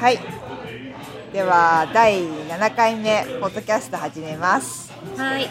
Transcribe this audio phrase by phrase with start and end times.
[0.00, 0.18] はい。
[1.32, 4.92] では第7回目ポッドキャスト始めます。
[5.16, 5.48] はい、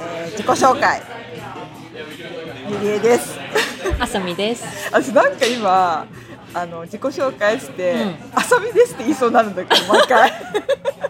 [0.00, 1.02] えー自己紹介。
[2.70, 3.38] ゆりえです。
[3.98, 4.64] あさみです。
[4.92, 6.06] 私なんか今
[6.54, 10.32] あの自己紹介して、うんあさみですって言いそうになるんだけど毎回。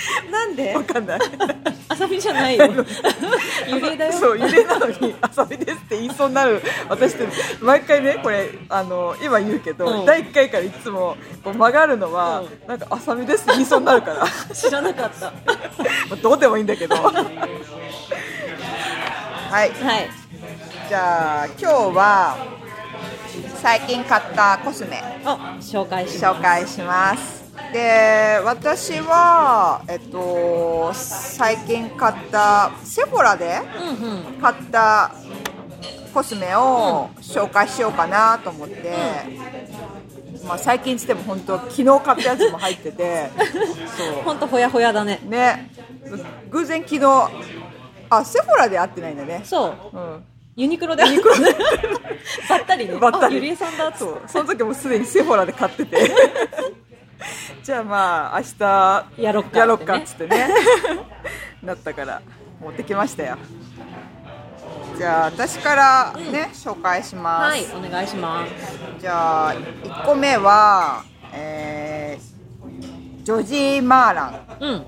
[0.30, 0.74] なんで？
[0.74, 1.20] わかんない。
[1.88, 2.66] あさみじゃないよ。
[3.66, 4.12] ゆりえだよ。
[4.12, 6.62] そう、揺れなのに、あさみですって言いそうになる。
[6.88, 7.28] 私って、
[7.60, 14.26] 毎回ね、これ、あの、今言うけど、うん第1回からいつも、こう曲がるのは、うんなんか、あさみですって言いそうになるから。
[14.54, 15.26] 知らなかった。
[16.08, 16.96] まあどうでもいいんだけど。
[17.02, 17.14] はい、
[19.52, 19.70] はい。
[20.88, 22.36] じゃあ、今日は。
[23.62, 26.24] 最近買ったコスメ、あ、紹介します。
[26.24, 27.39] 紹介します。
[27.72, 33.60] で、私は、えっと、最近買ったセフォラで。
[34.00, 34.40] うんうん。
[34.40, 35.12] 買った
[36.12, 38.94] コスメを紹介しようかなと思って、
[40.46, 43.30] まあ、最近つっても本当昨日買ったやつも入ってて
[43.96, 45.20] そ本当ほやほやだね。
[45.24, 45.70] うね
[46.50, 47.30] 偶然昨日
[48.08, 49.96] あセフォラで会ってないんだねそう。
[49.96, 50.24] うん
[50.56, 51.06] ユニクロで。
[51.06, 51.56] ユニクロで。
[52.48, 52.96] ばったりね。
[52.96, 56.12] ばったりあゆりえさんだそうその時もすでにセフォラで買ってて
[57.62, 58.46] じゃあまあ明
[59.16, 59.58] 日やろっかね。
[59.58, 60.48] やろっかっつってね。
[61.62, 62.22] なったから
[62.60, 63.36] 持ってきましたよ。
[64.96, 68.52] じゃあ私からね、紹介します、はい、お願いします。
[69.00, 72.30] じゃあ1個目は、えー
[73.24, 74.86] ジョジー・マーラン、うん。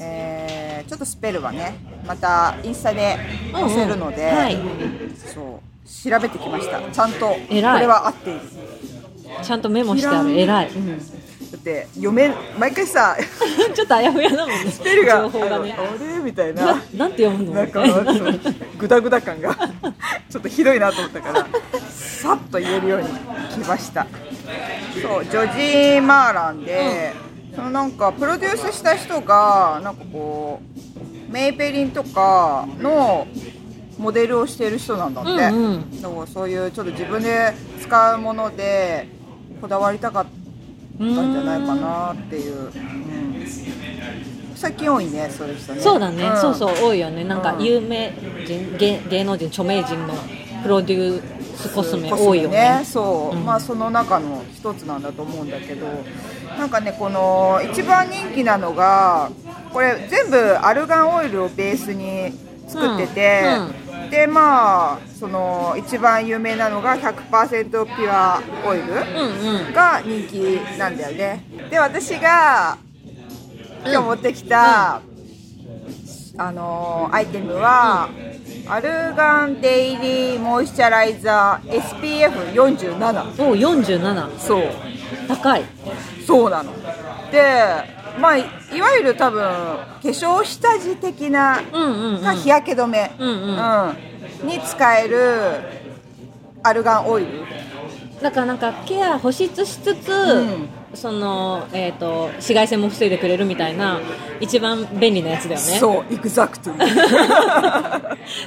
[0.00, 1.74] えーちょっとスペルはね
[2.06, 3.18] またインスタで
[3.52, 4.58] 載せるので、うんうんはい。
[5.16, 6.80] そう調べてきました。
[6.80, 8.40] ちゃんとこれは合っている
[9.42, 10.30] ちゃんとメモしてある。
[10.30, 10.68] 偉い。
[10.70, 11.04] うん、だ
[11.56, 13.16] って読め毎回さ
[13.74, 14.70] ちょっとあやふやだもんね。
[14.70, 15.22] スペルが。
[15.22, 15.76] 情報がね。
[15.78, 16.18] ああれ？
[16.22, 16.66] みたいな。
[16.66, 17.52] ななんて読むの？
[17.54, 18.40] なんかそう
[18.78, 19.56] グダグダ感が。
[20.30, 21.46] ちょっとひどいなと思ったから
[21.88, 24.06] さっと言えるように来ました。
[25.02, 27.14] そうジョジー・マーランで、
[27.54, 30.60] そのなんかプロデュースした人がなんかこ
[31.28, 33.26] うメイペリンとかの
[33.98, 35.40] モデルをしている人なんだって、うん
[36.20, 36.26] うん。
[36.26, 39.08] そういうちょっと自分で使うもので
[39.60, 40.26] こだわりたかっ
[40.98, 43.46] たんじゃないかなっていう、うん。
[44.54, 45.80] 最近多いねそういう人ね。
[45.80, 46.36] そうだね、ん。
[46.36, 47.24] そうそう多いよね。
[47.24, 47.64] なんかうん。
[47.64, 48.12] 有名
[48.46, 50.14] 人芸芸能人著名人の
[50.62, 52.82] プロデュースコスメ多いよね。
[52.84, 53.44] そう、うん。
[53.44, 55.86] まあその中の一つなんだと思うんだけど。
[56.58, 59.30] なんかねこの一番人気なのが
[59.72, 62.32] これ全部アルガンオイルをベースに
[62.66, 63.42] 作ってて、
[63.82, 69.72] うんでまあその一番有名なのが100%ピュアオイルうんうん。
[69.72, 71.44] が人気なんだよね。
[71.70, 72.78] で私が
[73.84, 75.00] 今日持ってきた、
[76.36, 78.08] あのーアイテムは、
[78.68, 84.62] アルガンデイリーモイスチャライザー SPF47 お47そう。
[85.28, 85.62] 高い。
[86.26, 86.72] そうなの。
[87.30, 93.10] でまあいいわゆる多分化粧下地的なう日焼け止め、
[94.42, 95.60] に使える
[96.62, 97.28] アルガンオイル。
[98.20, 104.00] だからなんかケア保湿しつつ、んそのえっ、と紫外線も防いでくれるみたいな
[104.40, 105.78] 一番便利なやつだよね。
[105.78, 106.70] そうエグザクト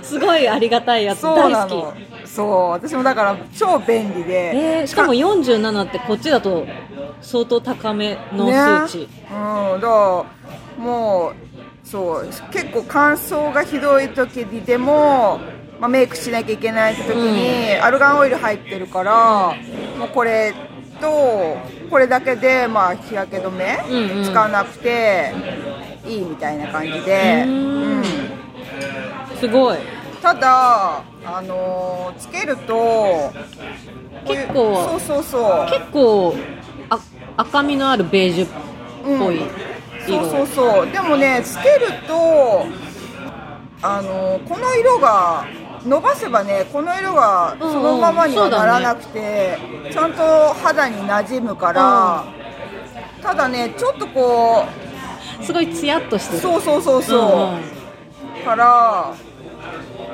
[0.02, 1.20] すごいありがたいやつ。
[1.22, 2.12] そう大好き。
[2.32, 6.66] そう私もだから超便利で、えー、しかも47ってこっちだと
[7.22, 8.48] 相当高めの
[8.88, 10.26] 数値、ね、うんだか
[10.78, 15.40] らもうそう結構乾燥がひどい時にでも、
[15.80, 19.54] まあ、メイクしなきゃいけない時に、アルガンオイル入ってるから
[19.98, 20.54] もうこれ
[21.02, 21.58] と
[21.90, 24.24] これだけで、まあ、日焼け止め、うんうん。
[24.24, 25.32] 使わなくて
[26.08, 27.98] いいみたいな感じで、うーん。
[27.98, 28.04] うん。
[29.40, 29.78] すごい。
[30.22, 33.32] ただ、あのーつけると
[34.26, 35.70] 結構そうそうそう。
[35.72, 36.36] 結構
[36.90, 37.00] あ
[37.38, 38.50] 赤みのあるベージュっ
[39.20, 39.42] ぽい
[40.08, 40.92] 色、そうそうそう。
[40.92, 42.68] でもねつけると
[43.82, 45.46] あのこの色が
[45.86, 47.74] 伸ばせばねこの色がうんうん。
[47.74, 49.58] そのままにはならなくて、
[49.92, 52.24] ちゃんと肌に馴染むから、
[53.22, 54.66] ただねちょっとこ
[55.42, 56.38] すごいツヤっとしてる。
[56.40, 58.46] うそうそうそうそう、んん。
[58.46, 59.14] から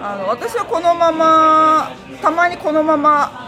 [0.01, 1.91] あの私はこのまま
[2.21, 3.46] たまにこのまま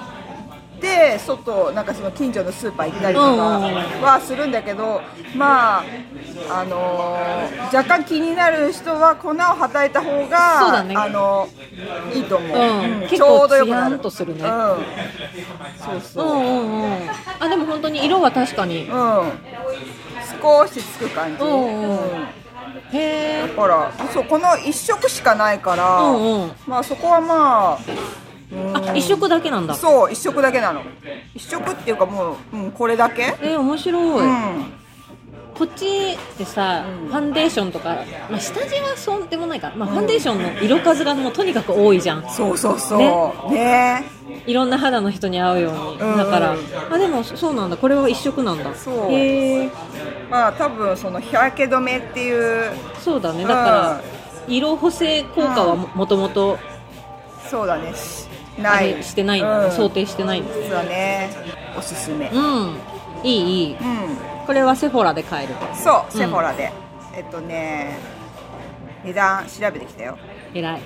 [0.80, 3.28] で外なんかその近所のスーパー行ったりとか
[4.02, 5.02] はするんだけど、
[5.36, 5.84] まあ
[6.50, 10.96] あのー若干気になる人は粉をはたいた方がそうだね。
[10.96, 11.48] あの
[12.14, 13.02] いいと思う、うん。
[13.02, 14.00] 結ちょ構うどよくなる。
[14.00, 14.44] とするね。
[14.44, 14.50] うん、
[15.78, 16.92] そううそう、んうんうん。
[17.40, 18.86] あでも本当に色は確かに。
[18.86, 19.32] うん、
[20.42, 21.98] 少しつく感じ、うんうんうん。
[22.92, 23.48] へえ。
[23.48, 26.52] だからそうこの1色しかないから、うんうん。
[26.66, 27.80] まあそこはまあ
[28.74, 29.76] あ一色だけなんだ。
[29.76, 30.82] そう一色だけなの。
[31.36, 33.36] 一色っていうかもう、うん、これだけ？
[33.42, 34.66] えー面白い、うん。
[35.56, 37.08] こっちってさ、うん。
[37.10, 42.30] ファンデーションとか、まあ、下地はそうでもないか、まあ、ファンデーションの色数がもうとにかく多いじゃん。
[42.30, 42.96] そうそうそ
[43.50, 43.52] う。
[43.52, 44.04] ね。
[44.48, 46.18] いろんな肌の人に合うように、うん。
[46.18, 46.56] だから。
[46.90, 47.78] あでもそうなんだ。
[47.78, 48.74] これは一色なんだ。
[48.74, 49.12] そう。
[49.12, 49.70] へえ。
[50.32, 52.72] まあ多分その日焼け止めっていう。
[53.00, 53.44] そうだね。
[53.44, 54.02] だから、
[54.48, 56.58] 色補正効果はももともと。
[57.50, 57.94] そうだね。
[57.94, 58.29] し
[58.60, 58.94] あない。
[58.96, 59.72] れしてないんだね、うん。
[59.72, 61.30] 想定してないんだ実はね。
[61.78, 62.30] おすすめ。
[62.30, 62.76] うん。
[63.24, 63.74] いいいい。
[63.74, 63.78] うん。
[64.46, 66.20] これはセフォラで買えるそううん。
[66.20, 66.72] セフォラで、
[67.16, 67.98] えっとね
[69.04, 70.18] 値段調べてきたよ。
[70.54, 70.82] 偉い。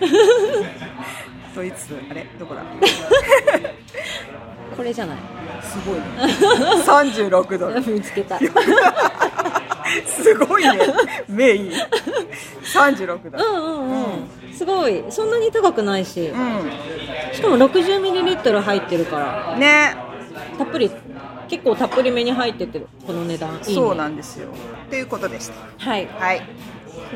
[1.54, 2.26] ドイツあれ？
[2.38, 2.62] どこだ？
[4.76, 5.16] これじゃない。
[5.62, 6.02] すごいね。
[6.86, 7.80] 36ドル。
[7.86, 8.38] 見つけた。
[8.38, 8.44] す
[10.36, 10.70] ごいね。
[11.28, 11.72] 目いい
[12.62, 13.44] 36ドル。
[13.44, 13.90] うんうん。
[13.90, 15.04] うんすごい。
[15.08, 16.32] そんなに高くないし。
[16.32, 19.56] うしかも 60ml 入ってるから。
[19.56, 19.96] んね。
[20.58, 20.90] たっぷり
[21.48, 23.50] 結構たっぷりめに入っててこの値段。
[23.50, 24.48] いい、ね、そうなんですよ。
[24.90, 25.54] ということでした。
[25.78, 26.06] はい。
[26.06, 26.42] はい。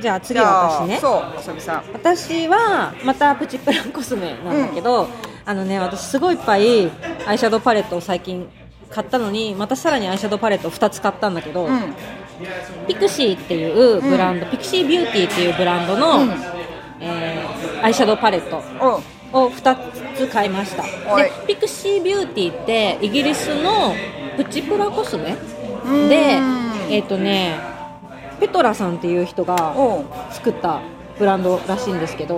[0.01, 1.85] じゃあ次じゃあ私ねそうあさん。
[1.93, 5.09] 私はまたプチプラコスメなんだけど、
[5.45, 6.91] あのね私すごいいっぱい
[7.27, 8.49] アイシャドウパレットを最近
[8.89, 11.95] 買ったのにまたさらにアイシャドウパレットを2つ買ったんだけど、うん。
[12.87, 16.52] Pixi っていうブランド、 Pixi Beauty っていうブランドの、うん
[17.03, 18.63] えーアイシャドウパレット
[19.33, 19.77] おを2
[20.15, 20.83] つ買いました。
[20.83, 21.25] はい。
[21.25, 23.95] で Pixi Beauty ってイギリスの
[24.37, 25.37] プチプラコスメ
[25.85, 26.09] うん。
[26.09, 26.39] で
[26.91, 27.57] えっ、とね
[28.41, 30.81] Petra さんっていう人がお作った
[31.19, 32.37] ブランドらしいんですけど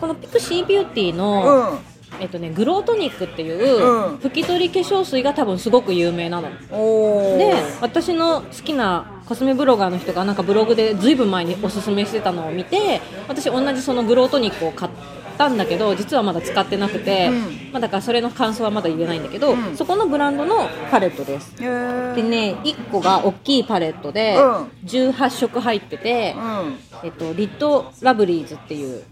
[0.00, 1.78] この Pixi。Beauty うの、ん
[2.20, 4.16] えっとね、グロートニックっていううん。
[4.16, 6.48] 拭き取り化粧水が多分すごく有名なの。
[6.70, 14.90] おおで私の好きなコスメブロガーの人がなんかブログでずいぶん前におすすめしてたのを見て私同じそのグロートニックを買っ
[15.38, 17.72] たんだけど実はまだ使ってなくて、うん。
[17.72, 19.76] まあ、だからそれの感想はまだ言えないんだけど、うん。
[19.76, 21.56] そこのブランドのパレットです。
[21.56, 24.42] でね1個が大きいパレットでうん。
[24.84, 26.78] 18色入ってて、うん。
[27.02, 29.02] えっと、リットラブリーズっていう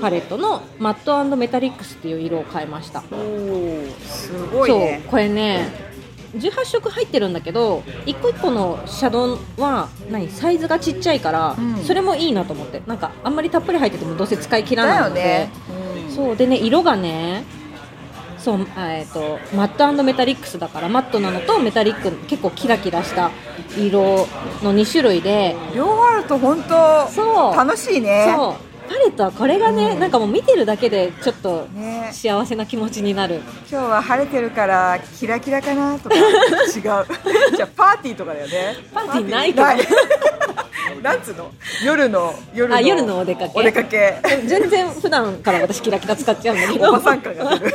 [0.00, 3.00] パレットのマットメタリックスっていう色を買いました。
[3.00, 5.00] すごいね。
[5.02, 5.90] そうこれね
[6.36, 10.28] 18色入ってるんだけど一個一個のシャドウは何？
[10.28, 11.76] サイズがちっちゃいから、うん。
[11.78, 12.82] それもいいなと思って。
[12.86, 15.50] なんかあんまりたっぷり入っててもどうせ使い切らだないので、よね。
[16.06, 16.14] うん。
[16.14, 17.42] そうでね色がね
[18.38, 23.32] そうあえっとマットメタリックスだからマットなのとメタリック結構キラキラした
[23.76, 24.28] 色
[24.62, 25.56] の2種類で。
[25.74, 28.32] 両方あると本当楽しいね。
[28.36, 32.10] そうパレットはこれがね、なんかもう見てるだけでちょっとね。
[32.12, 33.36] 幸せな気持ちになる。
[33.70, 36.16] 今日は晴れてるからキラキラかなとか。
[36.18, 36.22] 違う。
[36.82, 38.76] じゃあパーティーとかだよね。
[38.92, 41.52] パーティーないけどなんつうの？
[41.84, 42.76] 夜の夜の。
[42.76, 43.50] あ夜のお出かけ。
[43.54, 44.20] お出かけ。
[44.46, 46.88] 全然普段から私キラキラ使っちゃうんだけど。
[46.90, 47.74] おばさん感が出る。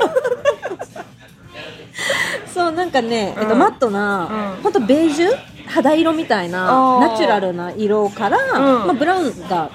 [2.53, 4.63] そうなんかね、えっと、うんマットな、うん。
[4.63, 5.29] ほんとベージュ？
[5.67, 8.85] 肌色みたいなナチュラルな色から、ん。
[8.85, 9.69] まあ、ブラウンが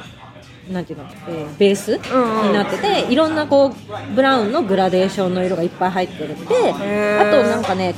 [0.70, 2.46] なんていうの、えーベースうんうん。
[2.49, 7.28] になってていろんなこうブラウンのグラデーションの色がいっぱい入ってるってへー。
[7.28, 7.94] あとなんかね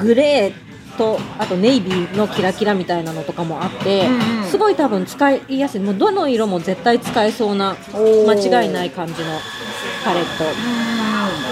[0.00, 0.52] グレー
[0.96, 4.46] とあとネイビーのキラキラみたいなのとかもあって、うんうん。
[4.46, 5.80] すごい多分使いやすい。
[5.80, 9.38] もうどの色も絶対使えそうな間違いない感じの
[10.04, 10.44] パレット。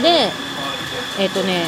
[0.02, 0.28] で
[1.18, 1.64] えっ、とね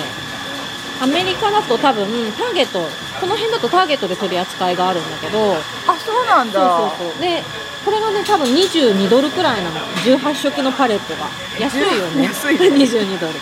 [1.03, 2.07] アメリカだと多分
[2.39, 2.79] ターゲット
[3.23, 5.55] この辺だとターゲットで取り扱いがあるんだけど。
[5.87, 6.59] あそうなんだ。
[6.59, 7.21] そうそうそう。
[7.21, 7.41] で
[7.85, 9.79] これがね多分22ドルくらいなの。
[10.03, 11.29] 18色のパレットが。
[11.61, 12.25] 安いよね。
[12.35, 13.35] 安い22ドル。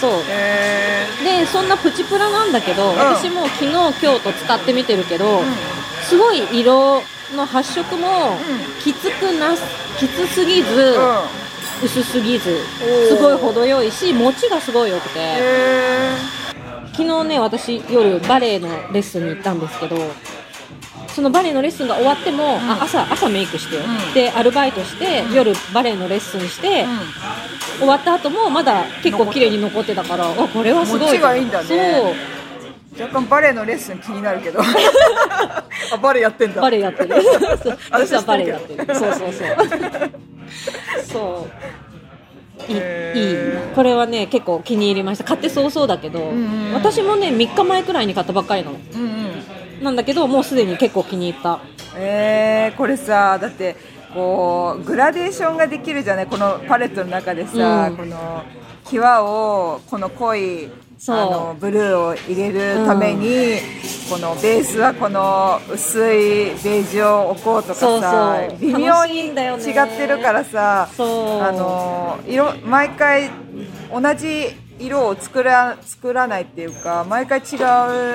[0.00, 0.24] そう。
[0.28, 5.44] へでそんなプチプラなんだけど、私も昨日今日と使ってみてるけど、ん。
[6.02, 7.00] すごい色
[7.36, 8.36] の発色も
[8.82, 9.54] きつくな
[9.96, 11.20] きつすぎず、ー
[11.82, 11.86] うん。
[11.86, 12.58] 薄すぎず。
[13.06, 15.20] すごい程よいし持ちがすごい良くて。
[15.20, 16.43] へ
[16.96, 19.96] 昨日ね私夜バレエのレッスンに行ったんですけど
[21.08, 24.14] そのバレエのレッスンが終わっても、あ朝朝メイクしてよ、うん。
[24.14, 26.86] でアルバイトして、夜バレエのレッスンして、
[27.78, 31.68] 終わった後もまだ結構綺麗に残ってたからあこれはすごいがいいんだね。
[31.68, 33.00] そう。
[33.00, 34.58] 若干バレエのレッスン気になるけど。
[35.92, 36.60] あバレエやってんだ。
[36.60, 37.14] バレエやってる。
[37.92, 39.56] 私実はバレエや知ってるそうそうそう。
[41.12, 41.93] そう
[42.68, 42.76] いい。
[43.74, 45.24] これはね結構気に入りました。
[45.24, 48.76] 買って早々だけど、んうん私もね3日前くらいに買ったばっかりなの。
[48.94, 49.84] うんうん。
[49.84, 51.60] なんだけどもうすでに結構気に入った。
[51.96, 53.76] えー、これさだって
[54.12, 57.96] こうグラデーションができるじゃないこのパレットの中でさ、うん。
[57.96, 58.42] この
[58.84, 60.68] 際をこの濃い
[61.06, 63.58] あのブルーを入れるために、
[64.08, 69.34] このベースはこの薄いベージュを置こうとかさ微妙に違っ
[69.96, 73.30] てるからさあの色毎回
[73.92, 74.46] 同じ
[74.78, 77.54] 色を作ら作らないっていうか毎回違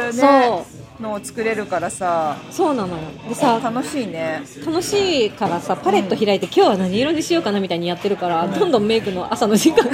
[0.10, 0.64] うね
[1.00, 3.04] のを作れるからさそうなのよ。
[3.30, 4.42] でさ楽しいね。
[4.66, 9.94] 楽しいからさパレット開いて、今日は何色にしようかなみたいにやってるから、どんどんメイクの朝の時間が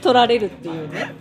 [0.00, 1.14] 取られるっていうね。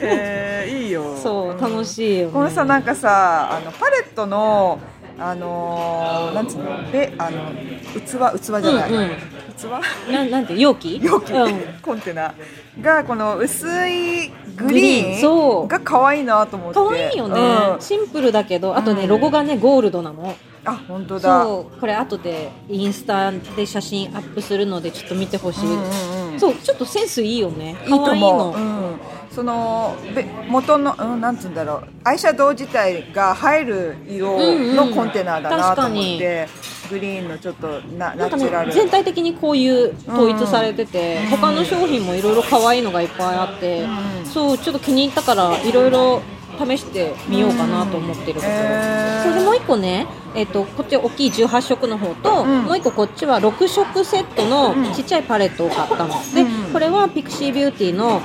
[0.00, 1.16] えー、いいよ。
[1.16, 2.32] そう楽しいよね。
[2.32, 4.78] このさなんかさあのパレットの
[5.18, 7.52] あのーなんつうのべあの
[7.94, 9.10] 器器じゃない、うんうん。
[9.56, 10.12] 器？
[10.12, 11.00] ななんて容器？
[11.00, 11.62] 容器、うん。
[11.80, 12.34] コンテナ
[12.80, 15.62] がこの薄いググリリーンそう。
[15.62, 16.74] ーンが可愛いなと思って。
[16.74, 17.40] 可愛いよね、
[17.74, 17.80] うん。
[17.80, 19.08] シンプルだけどあとね、うん。
[19.08, 21.44] ロゴがねゴールドなのあ本当だ。
[21.44, 26.40] そうこれ後でインスタで写真アップするのでちょっと見てほしい、うんうんうん。
[26.40, 27.76] そうちょっとセンスいいよね。
[27.84, 28.96] いいと思う、うん、
[29.30, 31.88] そのべ元の、うん、なんつうんだろう。
[32.04, 34.38] アイシャドウ自体が入る色
[34.74, 36.48] のコンテナだなと思って、
[36.90, 38.72] グリーンのちょっとななんかねナチュラル。
[38.72, 41.30] 全体的にこういう統一されてて、うん。
[41.38, 44.26] 他の商品もいろいろ可愛いのがいっぱいあって、うん。
[44.26, 46.22] そうちょっと気に入ったからいろいろ
[46.58, 49.22] 試してみようかなと思ってるところ、へー。
[49.22, 52.62] それでもう一個ね、えっとこっち大きい18色の方と、うん。
[52.64, 54.92] もう一個こっちは6色セットのうん。
[54.92, 56.72] ちっちゃいパレットを買ったの、でうん。
[56.72, 58.20] これはピクシービューティーの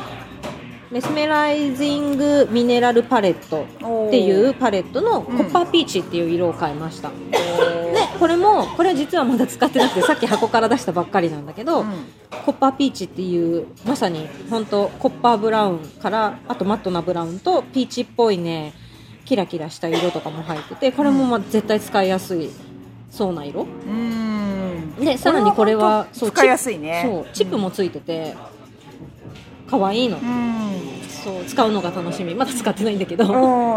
[0.91, 3.63] メスメライジングミネラルパレット
[4.07, 7.15] っていうパレットのコッパーピーチっていう色を買いました、で
[8.19, 12.05] これもこれは実はまだ使ってなくてさっき箱から出したばっかりなんだけど、うん。
[12.45, 18.73] コッパーピーチっていうまさに本当コッパーブラウンからあとマットなブラウンとピーチっぽいね
[19.25, 22.49] キラキラした色とかも入っててこれもまあ絶対使いやすい
[23.11, 24.95] そうな色うん。
[24.99, 28.35] でさらにこれはそう使いやすいねそうチップもついてて
[29.69, 30.17] 可愛いの。
[30.17, 30.59] うん。
[31.09, 32.33] そう使うのが楽しみ。
[32.33, 33.25] まだ使ってないんだけど。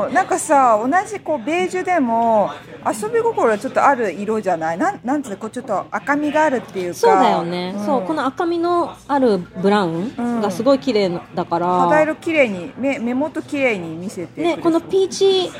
[0.07, 0.15] うん。
[0.15, 2.51] なんかさ同じこうベージュでも
[2.87, 4.79] 遊び心はちょっとある色じゃない？
[4.79, 5.37] なんなんつうの？
[5.37, 6.99] こうちょっと赤みがあるっていうか。
[6.99, 7.85] そうだよね、ん。
[7.85, 15.51] そうこの赤みのあるブラウンがすごい綺麗だから、肌色綺麗に目目元綺麗に見せてね、このピーチ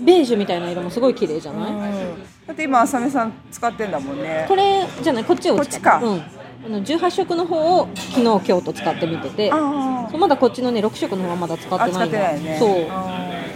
[0.00, 2.22] ベージュみたいな色もすごい綺麗じゃない、うん。
[2.46, 4.46] だって今浅見さん使ってんだもんね。
[4.48, 5.24] これじゃない？
[5.24, 6.00] こっちをこっちか。
[6.02, 6.22] うん、
[6.64, 12.06] あの18色の方を昨日今日と使ってみててあそうまだこっちのね6色の方はまだ使ってないの。
[12.06, 12.56] ってないよね。
[12.58, 12.86] そう。
[12.88, 13.54] あー。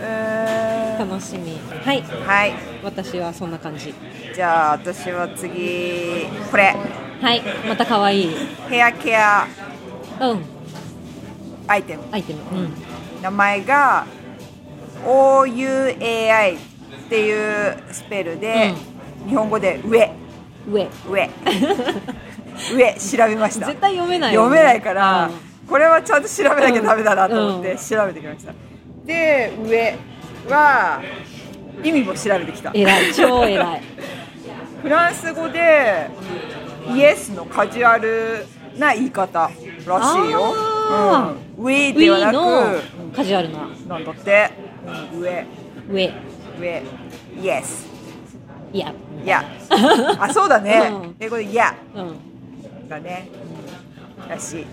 [0.00, 1.58] え楽しみ。
[1.84, 2.02] はい。
[2.02, 2.52] ーはい。
[2.82, 3.92] 私はそんな感じ。
[4.34, 6.74] じゃあ私は次これ。
[7.20, 7.42] はい。
[7.68, 8.34] また可愛い。
[8.70, 9.46] ヘアケア。
[10.20, 10.42] うん。
[11.66, 12.04] アイテム。
[12.10, 12.40] アイテム。
[12.52, 12.72] うん。
[13.22, 14.06] 名前が
[15.04, 16.60] OUAI っ
[17.08, 18.74] ていうスペルで、
[19.26, 20.10] 日本語で上
[20.68, 20.88] 上。
[21.08, 21.30] 上。
[22.74, 23.66] 上調べました。
[23.66, 24.56] 絶対読めないよね。
[24.56, 25.68] 読めないから、うん。
[25.68, 27.78] これはちゃんと調べなきゃダメだなと思ってうん。
[27.78, 28.52] 調べてきました、
[29.04, 29.96] で上
[30.48, 31.02] は
[31.82, 32.70] 意味も調べてきた。
[32.74, 33.14] 偉い。
[33.14, 33.82] 超偉い。
[34.82, 36.10] フランス語で
[36.94, 39.50] イエスのカジュアルな言い方
[39.86, 40.54] らしいよ。
[41.56, 43.68] うん、上ウィではなくカジュアルな。
[43.88, 44.50] なんだって、
[45.12, 45.46] うん上。
[45.90, 46.12] 上。
[46.60, 46.82] 上。
[47.42, 47.93] イエス
[48.74, 48.92] いや。
[49.24, 49.44] いや。
[50.18, 51.16] あそうだね、うん。
[51.20, 51.74] 英語でいや。
[51.94, 52.88] うん。
[52.88, 53.28] だね。
[54.28, 54.66] らし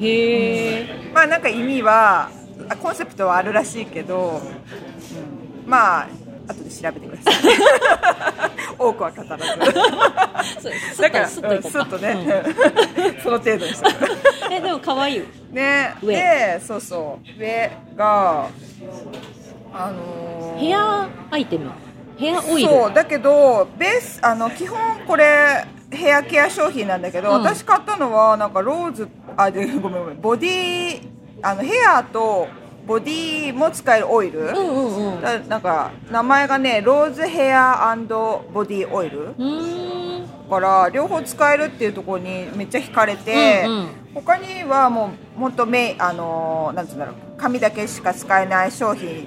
[0.00, 0.04] い。
[0.04, 1.10] へえ。
[1.14, 2.30] まあなんか意味は
[2.68, 4.42] あコンセプトはあるらしいけど、
[5.64, 6.08] うん、まあ
[6.48, 7.34] 後で調べてください。
[8.78, 9.44] 多くは語らず。
[10.94, 11.48] す だからすっと
[11.96, 12.44] ね、
[13.24, 14.04] その程度にしとく
[14.46, 14.50] う。
[14.50, 15.94] んえでも可愛いね。
[16.02, 16.14] 上。
[16.14, 17.40] でそうそう。
[17.40, 18.48] 上が
[19.72, 21.70] あのーヘアアイテム
[22.16, 22.68] ヘアオイル。
[22.68, 27.42] そうだけどベースあの基本これヘアケア商品なんだけど、うん。
[27.42, 31.08] 私買ったのはなんかローズあで ごめんごめんボディ
[31.42, 32.48] あのヘアと
[32.86, 35.20] ボディも使えるオイル、うんうんうん。
[35.20, 37.96] だなんか名前がねローズヘア
[38.52, 39.34] ボディオイル。
[40.48, 43.88] から両方使えるっていうところにめっちゃ惹かれて、うんうん。
[44.14, 49.26] 他にはもうもっとメイあのーなんつうんだろう髪だけしか使えない商品。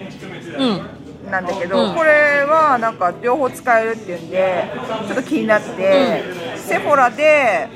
[0.57, 0.81] うん
[1.29, 1.95] なんだけど、うん。
[1.95, 4.65] これはなんか両方使えるっていうんで
[5.07, 6.23] ちょっと気になって、
[6.57, 7.67] セフォラで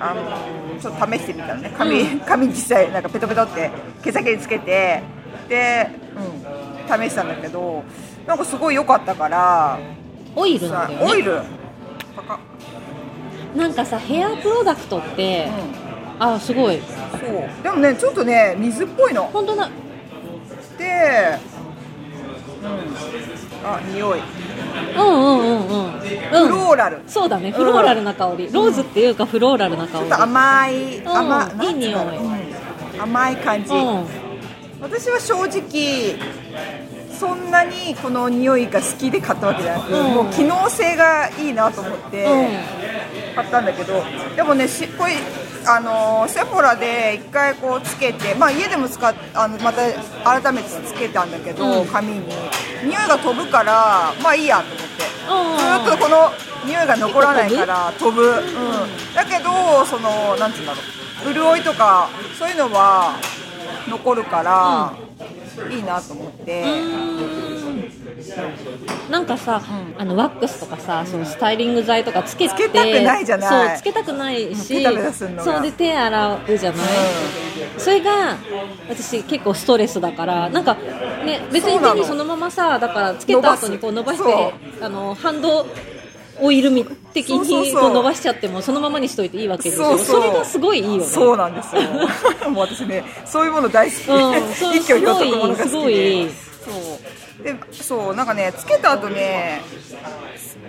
[0.00, 1.72] あのちょっと試してみたのね。
[1.76, 3.70] 髪,、 髪実際なんかペトペトって
[4.02, 5.02] 毛先につけて
[5.48, 7.82] で、うん、試したんだけど
[8.26, 9.78] なんかすごい良かったから
[10.34, 11.12] オイルなさんだよね。
[11.12, 11.40] オイル。
[13.56, 15.48] なんかさヘアプロダクトって、
[16.18, 16.26] うん。
[16.26, 16.80] あすごい。
[17.10, 17.62] そう。
[17.62, 19.24] でもねちょっとね水っぽいの。
[19.24, 19.68] 本当だ。
[20.78, 21.51] で、うん、
[23.64, 24.20] あ匂い。
[24.96, 26.50] うんうんうんうんフうん。
[26.50, 27.50] ローラル、そうだね。
[27.52, 30.08] フローラルな香り、ローズっていうかフローラルな香り。
[30.08, 32.16] ちょっと甘い、ん甘うのいい匂い。
[32.16, 33.02] うん。
[33.02, 34.04] 甘い感じ、うん。
[34.80, 36.16] 私は正直
[37.22, 40.14] そんなにこの匂いが好きで買ったわけじゃなく、うん。
[40.14, 42.26] もう機能性がいいなと思って
[43.36, 44.02] 買ったんだけど、
[44.34, 45.12] でもねしこれ
[45.64, 49.82] あのーセフォラで一回こうつけて、まあ、家でも使っあのまた
[50.42, 51.86] 改めてつけたんだけど、うん。
[51.86, 52.22] 髪に。
[52.82, 55.04] 匂いが飛ぶからまあいいやと思って。
[55.30, 55.86] うん。
[55.86, 56.32] ずっとこの
[56.66, 60.78] 匂いが残らないから飛ぶ、うん、だけどそのなんつうんだろ
[61.30, 61.32] う。
[61.32, 63.14] 潤いとかそういうのは
[63.88, 64.92] 残るから、
[65.70, 66.64] いいなと思って、
[69.10, 69.62] なんかさ、
[69.96, 70.00] うん。
[70.00, 73.68] あのワックスとかさ、そのスタイリング剤とかつけてつけたくないじゃない。
[73.68, 74.82] そうつけたくないし
[75.40, 76.80] そうで手洗うじゃない、
[77.78, 78.36] それが
[78.88, 85.66] 私結構ストレスだからなんかね別に手にそのままさだからつけた後にこう伸ばしてあのハンド
[86.40, 89.86] オイルみ的にこう伸ばしちゃってもそのままにしといていいわけですよ。
[89.86, 90.22] そうそう。
[90.22, 91.04] れがすごいいいよね。
[91.04, 91.82] そうなんですよ。
[92.50, 97.44] もう私ねそういうもの大好き、うん 一挙両得ものが好きすごいですそう。
[97.44, 99.62] でそうなんかねつけた後ね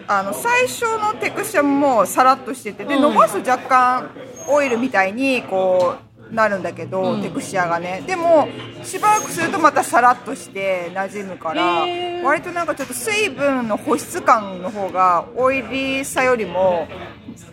[0.08, 3.02] あの最初のテクスチャーもさらっとしててでうん。
[3.04, 4.10] 伸ばすと若干
[4.48, 7.22] オイルみたいにこうなるんだけど、うん。
[7.22, 8.04] テクスチャーがね。
[8.08, 8.48] でも
[8.84, 12.24] しばらくするとまたさらっとして馴染むからへー。
[12.24, 16.88] 割となんかちょっと水分の保湿感の方がオイリーさよりも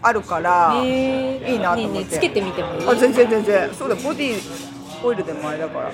[0.03, 1.53] あるから、へー。
[1.53, 1.99] いいなと思って。
[1.99, 2.89] ねえねえつけてみてもいい？
[2.89, 3.75] あ全然全然。
[3.75, 4.41] そうだボディ
[5.05, 5.89] オイルでもあれだから。
[5.89, 5.93] あ、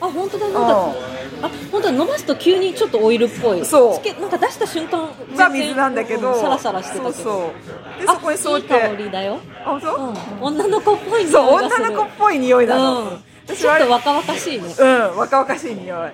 [0.00, 0.94] あ本当だなんか、
[1.42, 3.64] あ本当だ伸ばすと急にちょっとオイルっぽい。
[3.64, 7.12] そうつけなんか出した瞬間が水なんだけど、うんサラサラしてたけど。
[7.12, 7.52] そうそ
[7.98, 9.38] うであそこにそうやっていい香りだよ。
[9.64, 11.84] あ本当、うん、女の子っぽい匂いそうがする。
[11.84, 13.08] 女の子っぽい匂いなの、うん。
[13.46, 14.74] ちょっと若々しいね。
[14.78, 16.12] うん若々しい匂い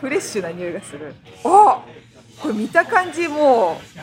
[0.00, 1.14] フレッシュな匂いがする
[1.44, 1.82] あ
[2.40, 3.98] これ見た感じもう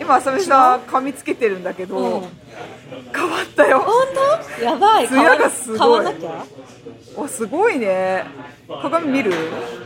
[0.00, 2.22] 今浅見さん髪つけてるんだけど、うん。
[3.14, 3.80] 変わったよ。
[3.80, 3.92] 本
[4.58, 4.64] 当？
[4.64, 5.08] やばい。
[5.08, 6.06] 艶がすごい。
[7.16, 8.24] おすごいね。
[8.82, 9.32] 鏡見る？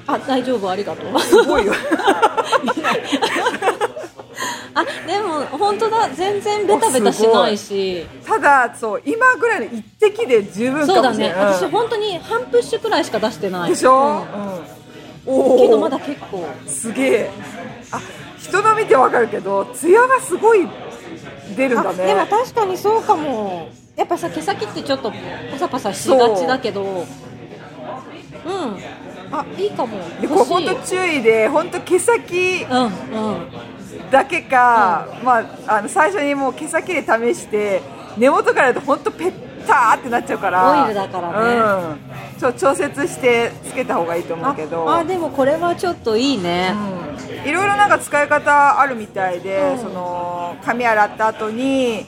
[0.06, 0.70] あ大丈夫？
[0.70, 1.20] ありがとう。
[1.20, 1.72] すごいよ。
[4.74, 6.08] あでも本当だ。
[6.14, 8.06] 全然ベタベタしないし。
[8.24, 11.34] ただそう今ぐらいの一滴で十分そうだね。
[11.36, 13.70] 私本当に半プッシュくらいしか出してない。
[13.70, 14.06] でしょ、うん。
[14.06, 14.24] うん
[15.58, 16.46] けどまだ結構。
[16.66, 17.30] すげえ。
[17.90, 18.00] あ
[18.38, 20.66] 人の見てわかるけど艶がすごい
[21.56, 23.68] 出るんだあでもね確かにそうかも。
[23.96, 25.12] やっぱさ毛先ってちょっと
[25.50, 26.82] パサパサしがちだけど。
[26.82, 26.86] う。
[27.02, 27.04] ん。
[29.30, 29.98] あいいかも。
[30.20, 32.90] でこ本当注意で本当毛先うんうん。
[34.10, 37.82] だけか、まああの最初にもう毛先で試して
[38.16, 39.32] 根元からだと本当ペッ
[39.68, 40.82] ターってなっちゃうから。
[40.82, 41.94] オイルだからね。
[42.34, 44.90] うん、ちょ調節してつけた方がいいと思うけど。
[44.90, 46.74] ああでもこれはちょっといいね、
[47.44, 49.78] いろいろなんか使い方あるみたいで、うん。
[49.78, 52.06] その髪洗った後に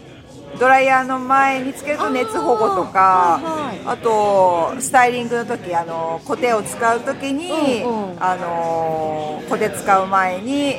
[0.59, 3.87] ドライヤーの前につけると熱保護とかあーはいはい。
[3.87, 8.23] あとスタイリングの時あのコテを使う時に、うんうん。
[8.23, 10.77] あのコテ使う前に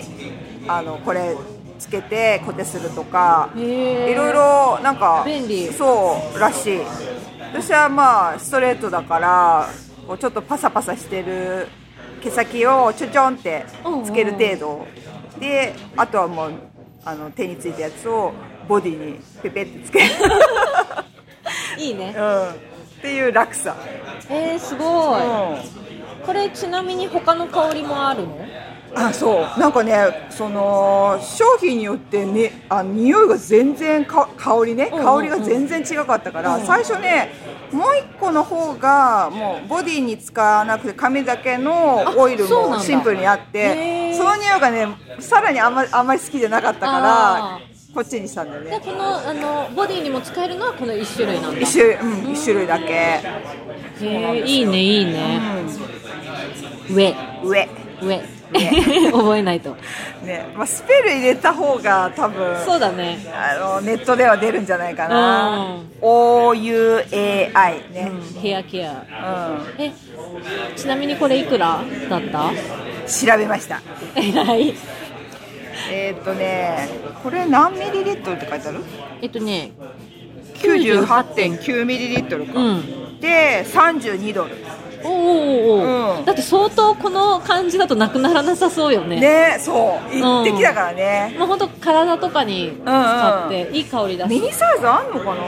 [0.68, 1.51] あのこれつ
[1.92, 5.68] けてコテするとかいろいろなんか便利。
[5.74, 6.80] そうらしい。
[7.54, 9.70] 私はまあストレートだから
[10.08, 11.68] こうちょっとパサパサしてる
[12.22, 13.66] 毛先をちょちょんって
[14.06, 14.88] つける程度。
[15.40, 16.54] であとはもう
[17.04, 18.32] あの手についたやつを
[18.68, 20.06] ボディにペペってつける、
[21.84, 22.14] いいね。
[22.16, 22.54] うん、っ
[23.02, 23.76] ていう楽さ、
[24.30, 26.26] えー、すごい、うん。
[26.26, 28.38] これちなみに他の香りもあるの？
[28.96, 29.60] あそう。
[29.60, 36.66] なんかねその商品によってねあ匂いが全然か香りね香りが全然違かったから、うん。
[36.66, 37.30] 最初ね
[37.72, 44.88] もう一個の方がもうボディに使わなくて髪だけのオイルもシンプルにあってその匂いがね
[45.20, 47.00] さらにあんまりあんまり好きじゃなかったかあ
[47.60, 48.72] らこっちにしたんだよね。
[48.72, 51.60] でこのあのボディにも使えるのはこの1種類なんだ。
[51.60, 53.22] 一種類、うん、一種類だけ、へ
[54.02, 55.42] えいいねいいね、
[56.90, 57.68] 上うん、上
[58.54, 59.76] 上 覚えないと
[60.24, 66.08] ね、まあ、スペル入れた方が多分そうだねあのネットでは出るんじゃないかなうん。
[66.08, 67.14] OUAI
[67.94, 68.12] ね。
[68.12, 69.92] うんヘアケアうえ
[70.76, 72.50] ちなみにこれいくらだった？
[72.52, 72.56] ん。
[72.56, 73.82] 調べました。
[74.16, 74.74] えらい
[75.92, 76.88] えーっとね、
[77.24, 78.80] これ何ミリリットルって書いてある？
[79.22, 79.72] えっとね
[80.62, 82.60] 98.9ミリリットルか。
[82.60, 84.52] うんで、32ドル。
[85.04, 90.16] おーおうんだって相当この感じだとなくならなさそうよねね、そう。
[90.16, 91.36] 一滴だからね。
[91.38, 95.42] まあ本当体とかに使っていい香りだし、ミニサイズあんのかな？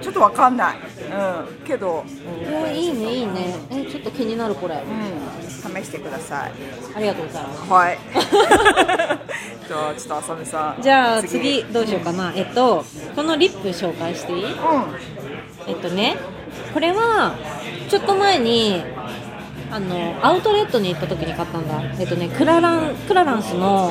[0.00, 0.76] ちょっとわかんない。
[0.76, 1.64] うん。
[1.64, 2.04] けど、
[2.42, 5.82] えーいいねいいねえちょっと気になるこれうん。
[5.82, 6.52] 試してください。
[6.96, 7.98] ありがとうございますはい。
[9.68, 10.82] じゃあ、ちょっと浅見さん。
[10.82, 14.44] じゃあ次どうしようかな、えっとこのリップ紹介していい？
[14.44, 14.52] うん。
[15.68, 16.16] えっとね
[16.72, 17.34] これは
[17.88, 18.82] ちょっと前に
[19.70, 21.82] あのアウトレットに行った時に買ったんだ。
[21.98, 23.90] えっとねクラランクラランスの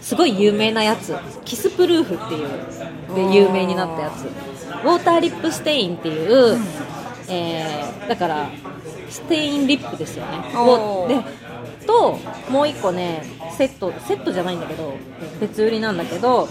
[0.00, 1.14] すごい有名なやつ。
[1.44, 2.48] kiss proof っていう
[3.14, 4.24] で有名になったやつ。
[4.24, 6.58] water lip stain っていう、
[7.28, 8.50] えーだから
[9.10, 10.38] stain lip ですよね。
[11.08, 11.38] で
[11.86, 12.18] と
[12.50, 13.22] もう一個ね
[13.56, 14.94] セットセットじゃないんだけど
[15.40, 16.48] 別売りなんだけど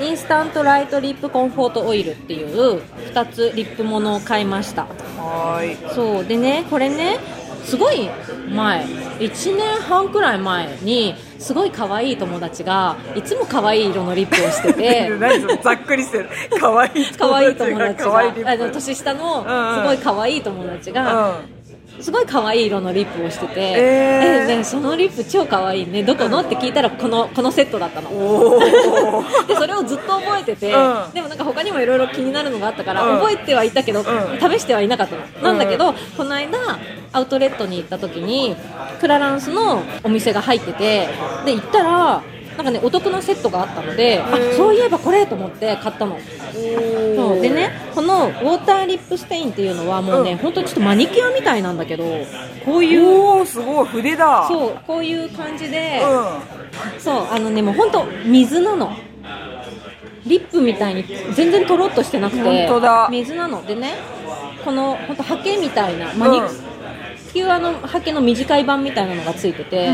[0.00, 2.80] Instant Light Lip Comfort Oil っていう
[3.12, 4.84] 2つリップものを買いました。
[4.84, 5.94] はーい。
[5.94, 6.24] そう。
[6.24, 7.18] でねこれね
[7.64, 8.08] すごい
[8.48, 15.10] 前1年半くらい前にすごい可愛い友達がいつも可愛い色のリップをしてて。
[15.62, 16.28] ざっくりしてる。
[16.58, 21.40] 可愛い可愛い友達可愛いリがあのップ年下のうんうんすごい可愛い友達が、
[22.00, 24.52] すごい可愛い色のリップをしてて、えー。
[24.52, 26.02] えねそのリップ超可愛いね。
[26.02, 26.40] どこの？
[26.40, 28.10] って聞いたらこのこのセットだったの。
[29.46, 31.12] でそれをずっと覚えてて、うん。
[31.12, 33.18] でもなんか他にもいろいろ気になるのがあったから、うん。
[33.20, 34.04] 覚えてはいたけど、ん。
[34.04, 35.22] 試してはいなかったの。
[35.42, 36.58] なんだけど、この間
[37.12, 38.54] アウトレットに行った時に
[39.00, 41.08] クラランスのお店が入ってて
[41.44, 42.22] で行ったら
[42.58, 46.18] なんかねお得なセットがあったので、あそういえばこれと思って買ったの。
[47.14, 47.40] そう。
[47.40, 52.02] でねこのウォーターリップステインっていうのはもうね、うん本ちょっとマニキュアみたいなんだけど
[52.64, 54.46] こういうおおすごい筆だ。
[54.46, 56.00] うそうこういう感じで、ん。
[56.98, 58.92] そうあのねもう本当水なの。
[60.26, 63.08] リップみたいに全然とろっとしてなくて本当だ。
[63.08, 63.64] 水なの。
[63.64, 63.94] でね
[64.64, 66.67] この本当ハケみたいなマニうん
[67.32, 69.92] キュアのハケの短い版みたいなのがついてて、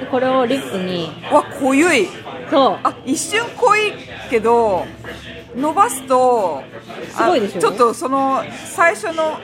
[0.00, 2.08] でこれをリップにわ濃ゆい。
[2.50, 2.78] そう。
[2.82, 3.92] あ一瞬濃い
[4.30, 4.86] けど
[5.56, 6.62] 伸ばすと
[7.16, 9.38] あすごいでしょちょっとその最初の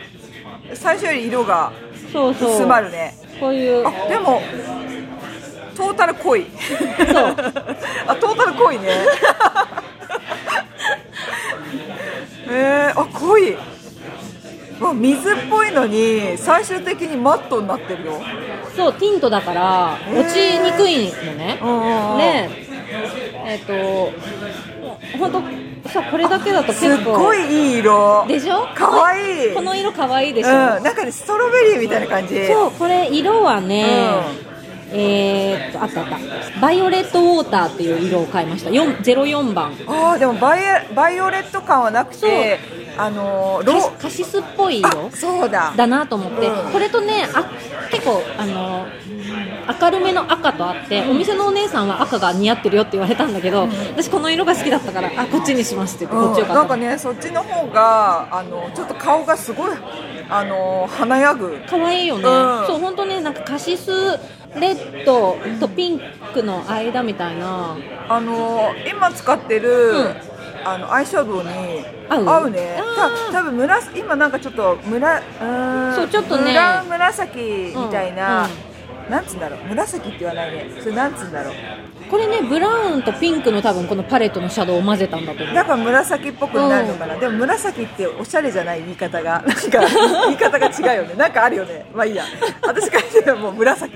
[0.75, 1.73] 最初より色が
[2.13, 2.55] そうそう。
[2.55, 3.15] 薄まるね。
[3.39, 4.43] こういうあでも
[5.77, 6.47] トータル濃い。
[6.51, 7.35] そう。
[8.07, 8.89] あトータル濃いね。
[12.53, 13.57] えー、あ濃い
[14.81, 18.21] わ水っぽいのに最終的にマットになってるよ。
[18.77, 22.19] そうティントだから落ちにくいのね、うんうんうん。
[22.19, 22.49] で
[23.47, 24.13] えっ、と
[25.19, 25.33] 本
[25.85, 28.25] 当さこれだけだとすっ結構ごいいい色。
[28.29, 28.67] でしょ？
[28.75, 29.55] かわいい。
[29.55, 32.47] この色かわいいでしょ、うん、なんかねストロベリーみたいな感じ。
[32.47, 33.85] そうこれ色はね、
[34.93, 36.07] えーっとあったあっ
[36.55, 36.61] た。
[36.61, 38.71] バイオレットウォーターっていう色を買いました。
[38.71, 39.73] 4 04番。
[39.89, 42.59] ああでもバイエバイオレット感はなくて
[43.01, 45.73] あのーロカシスっぽい色あそうだ。
[45.77, 46.73] だなと思って、うん。
[46.73, 47.51] これとねあ
[47.91, 48.87] 結構あの
[49.81, 59.77] 明るめの赤とあって、お店のお姉さんは赤が似合ってるよって言われたんだけど、私この色が好きだったからあこっちにしますって言ってこっちようん、なんかかったねそっちの方があのちょっと顔がすごい
[60.29, 61.59] あの華やぐ。
[61.69, 62.67] 可愛いよね、うん。
[62.67, 63.91] そう本当ねなんかカシス
[64.59, 66.01] レッドとピン
[66.35, 67.77] クの間みたいな。
[68.09, 70.30] あの今使ってる、うん
[70.65, 71.51] あのアイシャドウに
[72.09, 72.77] 合うね。
[73.31, 76.53] た多分むら今なんかちょっとむらうーんそうちょっとね。
[76.89, 78.51] 紫紫みたいな、うん
[79.11, 79.61] なんつうんだろう。
[79.69, 81.55] 紫って言わないねそれなんつうんだろう
[82.11, 85.55] これねブラウンとピンクの多分このパレットのシャドウを混ぜたんだと思う。
[85.55, 89.55] だから紫っぽくなるのかな、でも紫っておしゃれじゃない言い方がなんか
[90.27, 91.15] 言い方が違うよね。
[91.15, 91.87] なんかあるよね。
[91.95, 92.25] まあいいや。
[92.63, 93.95] 私からしてはもう紫。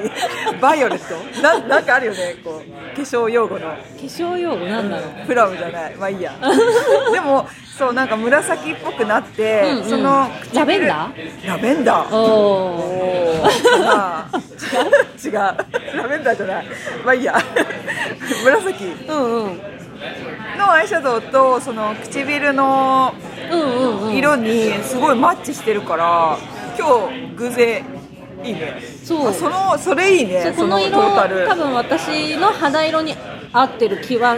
[0.61, 1.43] バイオレット。
[1.43, 2.37] ななんかあるよね。
[2.45, 3.71] こう化粧用語の。
[3.71, 5.27] 化粧用語なんだろう。
[5.27, 5.97] プラムじゃない。
[5.97, 6.33] まあいいや。
[7.13, 9.85] でもそうなんか紫っぽくなって、うんうん。
[9.85, 11.49] そのラベンダー？
[11.49, 12.15] ラベンダー。
[12.15, 12.77] お
[13.43, 15.31] お違う。
[15.31, 15.35] 違う。
[15.35, 16.67] ラベンダーじゃない。
[17.05, 17.35] まあいいや
[18.45, 18.85] 紫。
[19.09, 19.61] うんうん。
[20.59, 23.15] のアイシャドウとその唇の
[24.13, 26.39] 色にすごいマッチしてるから
[26.79, 27.85] 今日偶然
[28.45, 28.83] いいね。
[29.05, 29.29] そう。
[29.29, 31.47] あそのそれいいねこの色そトータル。
[31.47, 33.15] 多分私の肌色に
[33.53, 34.37] 合ってる気は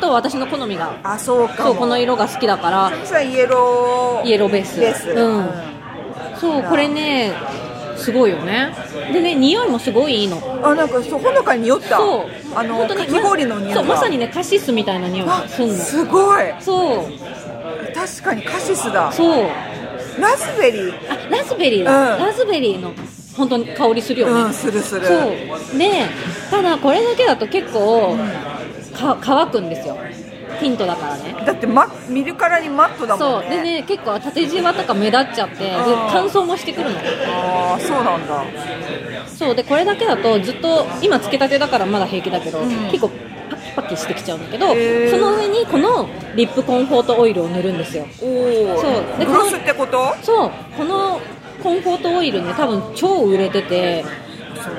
[0.00, 0.94] と私の好みが。
[1.02, 1.70] あそうかも。
[1.70, 3.22] そうこの色が好きだから。
[3.22, 4.26] イエロー。
[4.26, 4.80] イエローベース。
[4.80, 5.10] ベース。
[5.10, 5.50] うん。
[6.40, 7.32] そうこれね
[8.02, 8.74] すごいよね。
[9.12, 10.40] でね匂いもすごいいいの。
[10.62, 11.96] あなんかそうほのかに匂った。
[11.96, 12.26] そう。
[12.54, 13.80] あの本当にかき氷の匂いが。
[13.80, 15.74] そうまさにねカシスみたいな匂いがあすんの。
[15.74, 16.54] すごい。
[16.60, 17.04] そう。
[17.94, 19.12] 確かにカシスだ。
[19.12, 19.46] そう。
[20.20, 20.92] ラズベリー。
[21.10, 21.84] あラズベリー。
[21.84, 22.24] だ、うん。
[22.26, 22.92] ラズベリーの
[23.36, 25.06] 本当に香りするよね、うんするする。
[25.06, 25.78] そう。
[25.78, 26.06] で
[26.50, 28.16] ただこれだけだと結構
[28.94, 29.96] か乾くんですよ
[30.60, 31.34] ティントだからね。
[31.44, 33.46] だって、ま、見るからにマットだそもね。
[33.46, 33.48] う。
[33.48, 35.76] んでね結構縦じわとか目立っちゃってでうん
[36.10, 36.96] 乾燥もしてくるの。
[36.98, 38.44] ああそうなんだ。
[39.26, 39.54] そう。
[39.54, 42.68] でこれだけだとずっと今つけたてだからまだ平気だけど、ん。
[42.90, 43.10] 結構
[43.50, 44.66] パキパキしてきちゃうんだけど
[45.10, 48.06] その上にこのリップコンフォートオイルを塗るんですよ。
[48.22, 48.26] お
[48.74, 49.18] おそう。
[49.18, 50.14] でグロスってこと？
[50.22, 50.50] そう。
[50.76, 51.20] この
[51.62, 54.04] コンフォートオイルね多分超売れてて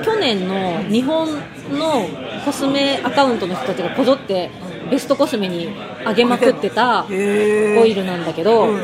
[0.03, 1.27] 去年の日本
[1.71, 2.07] の
[2.45, 4.49] コスメアカウントの人たちがこぞって
[4.93, 5.69] ベストコスメに
[6.05, 8.81] 上げまくってたオイルなんだけど、うん。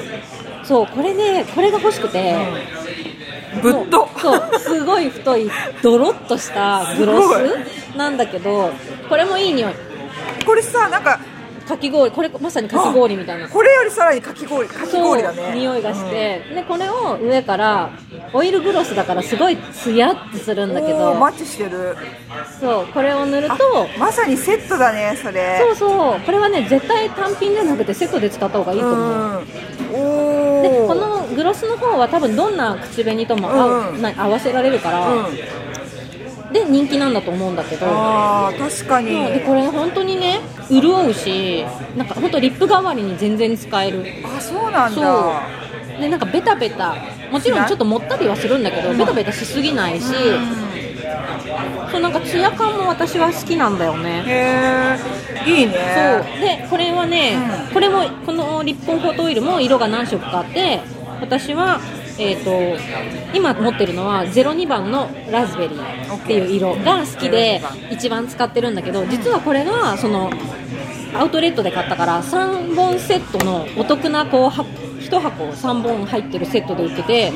[0.63, 2.35] そうこれねこれが欲しくて、
[3.61, 4.09] ぶっと。
[4.17, 5.51] そうすごい太い
[5.83, 8.71] ドロッとしたグロスなんだけど
[9.07, 9.73] これもいい匂い。
[10.47, 11.19] これさなんか
[11.69, 13.47] かき氷これまさにかき氷みたいな。
[13.47, 15.53] これよりさらにかき氷かき氷だね。
[15.53, 17.91] 匂いがして、でこれを上から
[18.33, 21.13] オイルグロスだからすごいツヤってするんだけど。
[21.13, 21.95] マッチしてる。
[22.59, 23.55] そうこれを塗ると
[23.99, 25.59] まさにセットだねそれ。
[25.61, 26.19] そうそう。
[26.21, 29.43] これはね絶対単品じゃなくてセットで使った方がいいと思う、
[29.93, 30.63] うん。
[30.63, 34.01] でこのグロスの方は多分どんな口紅とも合う、うん。
[34.01, 35.68] な合わせられるから、うん
[36.51, 37.85] で人気なんだと思うんだけど。
[37.87, 39.09] あー確かに。
[39.09, 44.05] でこれ本当にね潤うしなんか本当リップ代わりに全然使える。
[44.23, 45.03] あそうなんそう。
[45.03, 46.95] だでなんかベタベタ。
[47.31, 50.07] もちろんちょっともったりはするんだけどベタベタしすぎないし、
[51.91, 54.23] そうなんかツヤ感も私は好きなんだよね。
[54.25, 54.97] へ
[55.45, 55.73] えいいね。
[56.23, 56.41] そう。
[56.41, 57.73] でこれはね、うん。
[57.73, 60.79] これもこのリップオンフォトオイルも色が何色かあって
[61.21, 61.79] 私は
[62.19, 62.77] えー、と
[63.33, 70.29] 今持ってるのは02番のラズベリーっていう色が好きで一番使ってるんだけど実はこれがその
[71.13, 74.63] アウトレットで買ったから3本セットのお得なこうは
[75.09, 77.31] 1箱3本入ってるセットで売ってて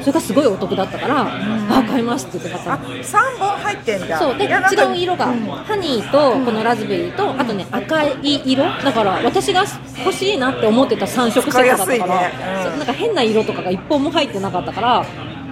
[0.00, 4.18] それがすごいお得だったから、あ買いますって言って買ったあの三本入ってんだ。
[4.18, 4.38] そう。
[4.38, 4.48] で違
[4.92, 8.64] う色が、ハニーとこのラズベリーとあとね赤い色。
[8.64, 9.64] だから私が
[9.98, 12.32] 欲しいなって思ってた3色セットだったから、ね。
[12.72, 12.78] うん。
[12.78, 15.04] なんか変な色とかが1本も入ってなかったから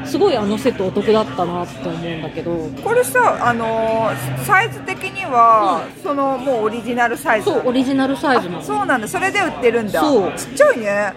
[0.04, 2.68] すごいあのセットお得だったなって思うんだけど。
[2.82, 8.62] これさあのーサイズ的には、そのもうオリジナルサイズそうオリジナルサイズなの。
[8.62, 10.00] そうなんだそれで売ってるんだ。
[10.00, 10.32] そう。
[10.32, 11.12] ちっちゃいね、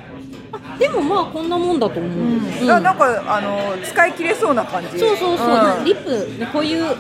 [0.51, 2.67] あでもまあこんなもんだと思う、うん。
[2.67, 4.99] ななんかあのー使い切れそうな感じ。
[4.99, 5.85] そうそうそう、ん。
[5.85, 6.95] リップねこういう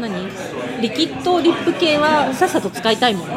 [0.00, 0.28] 何？
[0.80, 3.34] リキッドリップ系はさっさと使いたいもんね、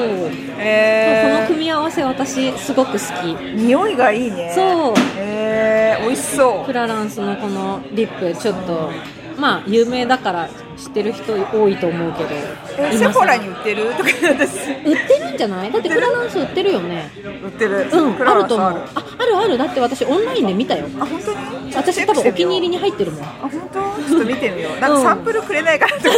[0.00, 0.30] そう。
[0.58, 3.34] えー、この組み合わせ私すごく好き。
[3.54, 4.52] 匂いがいいね。
[4.54, 4.94] そう。
[5.16, 6.64] えー、美味しそう。
[6.64, 8.90] フラランスのこのリップちょっと
[9.38, 10.48] まあ有名だから
[10.80, 12.30] 知ってる人多いと思うけど。
[12.78, 13.84] え今セフォラ更に売ってる？
[13.94, 15.72] とか私売ってるんじゃない？
[15.72, 17.10] だってフラランス売ってるよね。
[17.44, 17.86] 売ってる。
[17.92, 18.68] うんあると思う。
[18.94, 19.58] ああるある。
[19.58, 20.86] だって私オンラインで見たよ。
[20.98, 21.74] あ本当に？
[21.74, 23.22] 私多分お気に入りりに入ってるもん。
[23.22, 23.80] あ本当？
[24.08, 24.80] ちょっと見てみよう。
[24.80, 24.92] なん。
[24.92, 26.16] かサンプルくれないかなとか。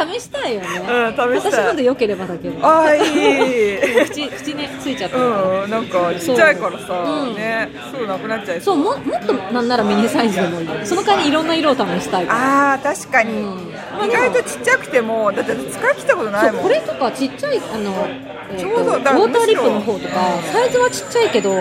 [0.10, 1.64] 試したいよね、うん試したい。
[1.64, 2.58] 私ので良ければだけど。
[2.66, 4.06] あーいい。
[4.08, 7.26] 口口ねついちゃった、うんなんかちっちゃいからさう。
[7.32, 7.68] んね。
[7.92, 8.76] すぐなくなっちゃいそう。
[8.76, 10.74] ももっとなんならミニサイズでもいいよ。
[10.84, 13.59] その代わりいろんな色を試したいあー確かに、うん
[14.04, 16.62] 意外とちっちゃくてもだって使い切ったことなそいうもん。
[16.62, 18.06] これとかちっちゃいあの、
[18.52, 20.14] えーとちょうどウォーターリップの方とか
[20.52, 21.54] サイズはちっちゃいけど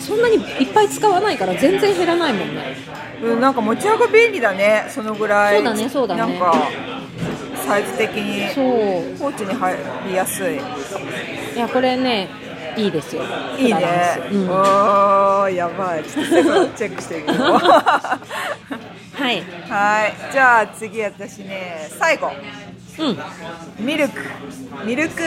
[0.00, 2.76] そんなにいっぱい使わないから全然減らないもんね。
[3.22, 5.56] うん、なんか持ち運び便利だねそのぐらい。
[5.56, 6.20] そうだねそうだね。
[6.20, 6.68] なんか
[7.66, 8.52] サイズ的に。
[8.52, 8.64] そう。
[9.18, 9.76] ポーチに入
[10.08, 10.56] りやすい。
[10.56, 12.28] いやこれね
[12.76, 13.22] いいですよ。
[13.58, 14.20] いいね。
[14.32, 16.04] うん、おーやばい。
[16.04, 17.38] ちょっとチェックしてみよう。
[17.58, 19.42] はい。
[19.68, 20.14] はい。
[20.32, 22.30] じゃあ次私ね最後。
[22.98, 23.84] うん。
[23.84, 24.20] ミルク。
[24.84, 25.22] ミルク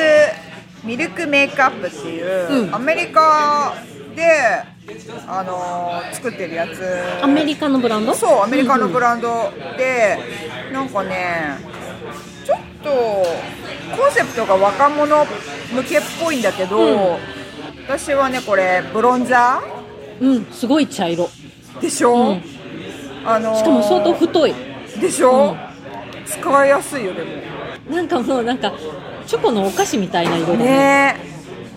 [0.83, 2.75] ミルクメイクアップっていう、うん。
[2.75, 3.73] アメリカ
[4.15, 4.63] で
[5.27, 6.83] あのー作ってるやつ。
[7.23, 8.13] アメリカのブランド？
[8.13, 9.51] そうアメリカのブランド。
[9.77, 10.19] で、
[10.71, 11.57] なんかね
[12.45, 15.25] ちょっとコンセプトが若者
[15.73, 17.38] 向けっぽいんだけど、うん
[17.89, 19.63] 私はねこれブロンザ
[20.21, 21.25] うんすごい茶色。
[21.25, 22.43] ーでしょ、うん。
[23.25, 24.53] あのーしかも相当太い。
[25.01, 25.57] でしょ、うん。
[26.23, 27.95] 使いやすいよでも。
[27.95, 28.71] なんかもうなんか
[29.25, 30.65] チョコのお菓子みたいな色だね。
[30.65, 31.15] ね。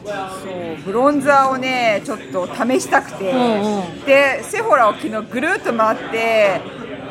[0.05, 4.05] そうブロンザーをねちょっと試したくて、うんうん。
[4.05, 6.61] でセフォラを昨日ぐるっと回って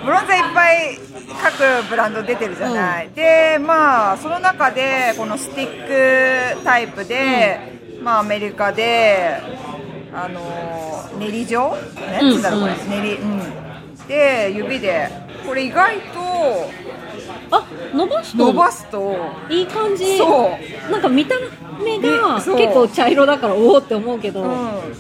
[0.06, 1.00] ブロンザーいっぱい
[1.42, 9.42] 各ブランド出てるじゃない、でまあその中でこのスティックタイプで、まあアメリカで
[10.14, 11.76] あのー練り状？
[11.96, 12.90] なんだろうこれ、うん。
[12.90, 14.08] 練りうん。
[14.08, 15.10] で指で。
[15.46, 16.70] これ意外と
[17.50, 19.18] あ伸ばすと伸ばすと
[19.50, 20.20] いい感じ。
[20.20, 20.56] そ
[20.88, 20.92] う。
[20.92, 21.36] なんか見た
[21.84, 24.48] 目が結構茶色だからおおって思うけど、うん、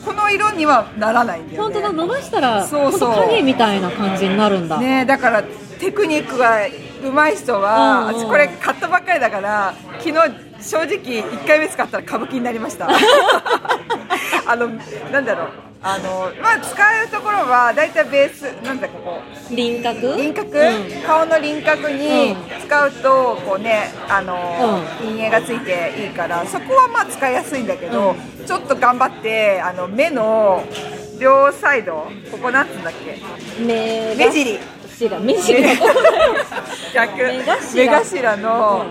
[0.03, 1.73] この色にはならないんだよね。
[1.73, 3.15] 本当だ伸ばしたらそうそう。
[3.27, 5.43] 影みたいな感じになるんだ、ねだから
[5.79, 6.65] テクニックが
[7.03, 8.21] 上手い人は、うんうん。
[8.21, 10.15] 私これ買ったばっかりだから昨日
[10.61, 12.87] 正直1回目使ったら歌舞伎になりました。
[14.47, 14.67] あの
[15.11, 15.47] なんだろう。
[15.83, 19.19] あのまあ使うところは大体ベースなんだここ
[19.49, 20.15] 輪郭？
[20.15, 21.01] 輪郭、うん。
[21.01, 30.63] 顔の輪郭に使うとこうねあの、う陰影がついていいからそこはまあ使いやすいんだけど、ちょっと頑張ってあの目の
[31.19, 33.17] 両サイドここなんつうんだっけ？
[33.63, 34.59] 目目尻。
[35.19, 35.73] 目頭。
[37.73, 38.85] 目頭の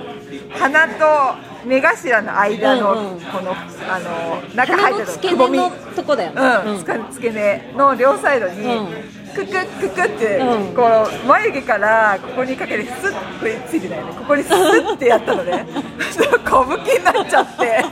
[0.58, 6.70] 鼻と目頭の間のこの、あの中入ってる付け根のとこだよね。
[6.72, 8.86] うん、付け根の両サイドに、うん。
[9.34, 10.74] ククククって、うん。
[10.74, 14.12] この眉毛からここにかけてスッとついてないね。
[14.18, 15.66] ここにスッてやったのね。
[16.12, 17.84] そしたら歌舞伎になっちゃって。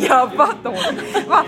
[0.06, 1.26] やばっと思って。
[1.28, 1.44] まあ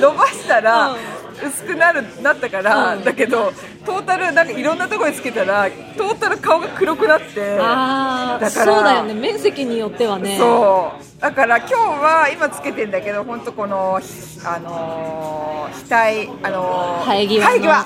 [0.00, 3.04] 伸ばしたら、うん薄くなるなったから、うん。
[3.04, 3.52] だけど
[3.84, 9.14] トータルなんかいろんなところにつけたらトータル顔が黒くなってああだからそうだよね。
[9.14, 10.36] 面積によってはね。
[10.38, 11.20] そう。
[11.20, 14.06] だから今日は今つけてんだけど本当このひ
[14.44, 17.46] あのー額あのー生え際の。
[17.46, 17.84] 生え際。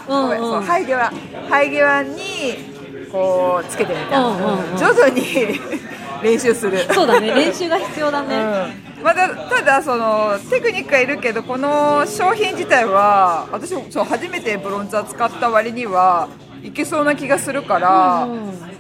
[0.62, 1.12] 生え際。
[1.48, 4.78] 生え際にこうつけてみた、うんうんうん。
[4.78, 5.60] 徐々に
[6.22, 6.78] 練習する。
[6.92, 7.32] そうだね。
[7.34, 8.40] 練習が必要だね、う
[8.80, 16.30] んまだただそのテクニックはいるけどこの商品自体は私もそう初めてブロンザー使った割には
[16.62, 18.26] いけそうな気がするから、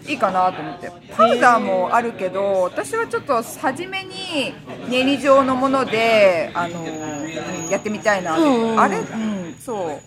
[0.08, 0.90] いいかなと思って。
[1.14, 4.54] パウダーもあるけど私はちょっと初めに
[4.88, 8.80] 練り状のものであのうんやってみたいな、うんうん。
[8.80, 10.00] あれうんそ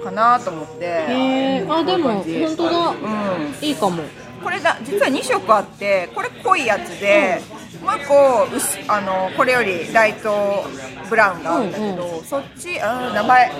[0.00, 1.66] うかなと思って。
[1.68, 2.88] あでも本当だ。
[2.88, 3.54] うん。
[3.60, 4.02] いいかも
[4.42, 7.40] これだ実は2色あってこれ濃いやつで、
[7.82, 10.64] もう一個薄あのこれよりライト
[11.08, 13.50] ブラウンがあるんだけど、そっちあ名前。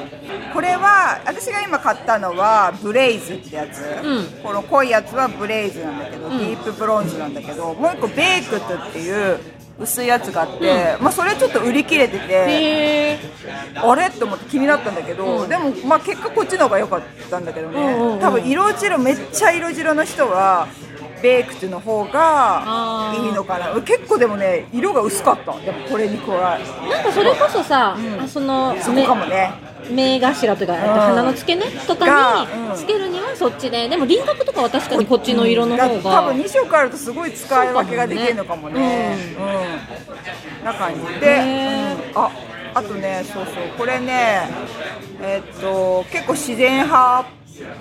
[0.52, 4.42] これは私が今買ったのはブレイズってやつ、うん。
[4.42, 6.38] この濃いやつはブレイズなんだけど、ん。
[6.38, 9.38] ディープブロンズなんだけどもう一個ベイクトっていう
[9.80, 13.18] 薄いやつがあって、まあ、それちょっと売り切れてて
[13.74, 14.06] あれ？
[14.06, 15.48] って思って気になったんだけど、うん。
[15.48, 20.68] でもまあ結果こっちの方が良かったんだけどね、多分色白めっちゃ色白の人は
[21.22, 23.80] ベイクトの方がいいのかな。
[23.82, 25.58] 結構でもね色が薄かった。
[25.60, 26.90] でもこれに加え。
[26.90, 28.20] なんかそれこそさ、うん。
[28.20, 29.52] あそのそこかもね
[29.88, 39.16] 目目頭とか、鼻の付け根とかがにうんつけるにはそっちで、でも輪郭とかは確かにこっちの色の方だが、多分2色あるとすごい使い分けができるのかもね。
[39.34, 40.64] そううん。
[40.64, 42.30] な感じへで、あ
[42.74, 44.48] あとねそうそうこれね
[45.22, 47.24] えっと結構自然派っ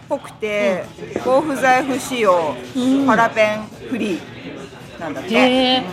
[0.08, 0.84] ぽくて
[1.24, 3.06] 防腐剤不使用、うん。
[3.06, 5.86] パラベンフリーなんだって、ね、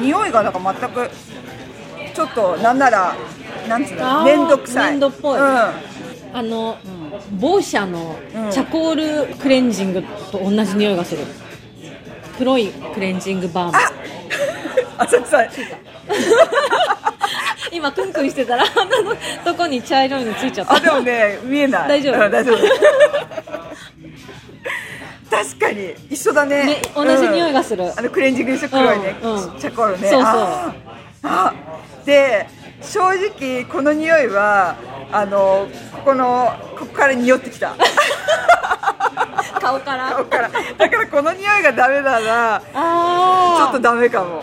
[0.00, 1.10] 匂いがだから全く
[2.18, 3.14] ちょっとなんなら
[3.68, 4.92] なんつうの面倒くさい。
[4.98, 5.38] 面倒っぽい。
[5.38, 5.44] うん。
[5.46, 5.72] あ
[6.42, 6.76] の、
[7.38, 8.50] 某社のうん。
[8.50, 10.02] チャコールクレンジング
[10.32, 11.22] と同じ匂いがする。
[12.36, 13.78] 黒いクレンジングバーム。
[14.98, 15.38] あ浅草
[17.70, 20.74] 今クンクンしてたら鼻のとこに茶色いのついちゃった。
[20.74, 21.88] あでもね見えない。
[21.88, 22.24] 大丈夫？
[22.24, 22.58] うん大丈夫。
[25.30, 26.64] 確かに一緒だね。
[26.64, 27.92] ね同じ匂いがする。
[27.96, 29.60] あのクレンジングにして黒いね、うんうん。
[29.60, 30.10] チャコールね。
[30.10, 30.32] そうそう。
[31.22, 31.54] あ
[32.04, 32.48] で
[32.80, 34.76] 正直この匂いは
[35.12, 37.74] あのここのここから匂ってきた。
[39.60, 40.10] 顔から？
[40.12, 40.48] 顔から。
[40.78, 44.42] だからこの匂いがダメならあちょっとダメかも。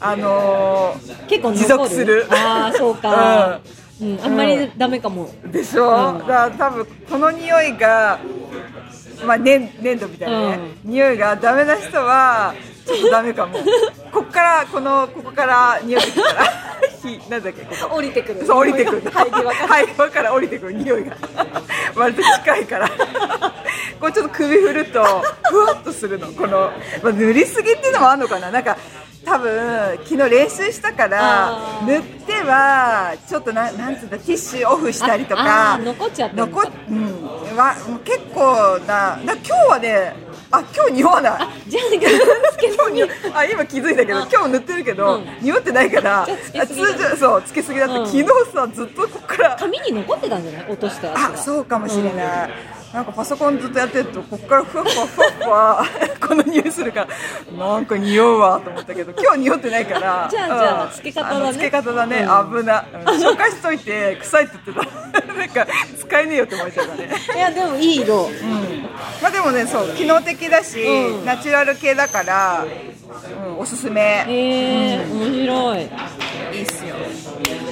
[0.00, 2.26] あのー結構持続する。
[2.30, 3.60] ああそうか、
[4.00, 4.20] うん。
[4.24, 6.18] あんまりダメかも、でしょ、うん。
[6.20, 8.18] だから多分この匂いが、
[9.26, 12.54] まあ、粘粘土みたいなね、匂いがダメな人は
[12.86, 13.58] ちょっとダメかも。
[14.12, 16.44] ここからこのここから匂ってきたら
[17.02, 17.96] ひなんだっけここ。
[17.96, 18.46] 降りてくる。
[18.46, 19.02] そう降りてくる。
[19.10, 19.52] 生え際から。
[19.68, 21.16] 生え際から降りてくる匂いが。
[21.94, 22.88] 割と近いから。
[24.00, 25.02] こうちょっと首振ると
[25.50, 26.28] ふわっとするの。
[26.28, 26.70] この、
[27.02, 28.50] まあ、塗りすぎっていうのもあるのかな。
[28.50, 28.76] なんか
[29.24, 37.56] 多分昨日練習したから塗ってはちょっとななんつうんだティッシュオフしたりとあか残っちゃってるの残っうん。
[37.56, 40.14] わもう結構なだ今日はね
[40.50, 41.70] あ今日匂わない？
[41.70, 43.02] じゃあ今日に
[43.34, 44.28] あ今気づいたけどあ。
[44.32, 45.26] 今日塗ってるけど、うん。
[45.42, 46.26] 匂ってないから
[46.66, 48.06] 通常そうつけすぎだって、うん。
[48.06, 50.66] 昨日さずっとここから髪に残ってたんじゃない？
[50.70, 51.34] 落としたやつが。
[51.34, 52.50] あそうかもしれない、
[52.92, 55.84] なんかパソコンずっとやってるとここからふわふわふわふわ
[56.26, 57.06] この匂いするか
[57.50, 60.58] らなんか匂うわと思ったけど今日匂ってないからじゃあうん。
[60.58, 61.52] じゃあつけ方だね。
[61.52, 63.22] つけ方だね、う危な、うん。
[63.22, 65.28] 紹介しといて臭いって言ってた。
[65.34, 65.66] なんか
[65.98, 67.10] 使えねえよって思っちゃったね。
[67.36, 68.14] いやでもいい色。
[68.24, 68.88] うん。
[69.22, 71.24] まあでもねそう機能的だし、うん。
[71.26, 72.64] ナチュラル系だから、
[73.46, 74.24] うん、おすすめ。
[74.26, 75.78] へえ面白い。
[76.52, 76.94] いいっすよ。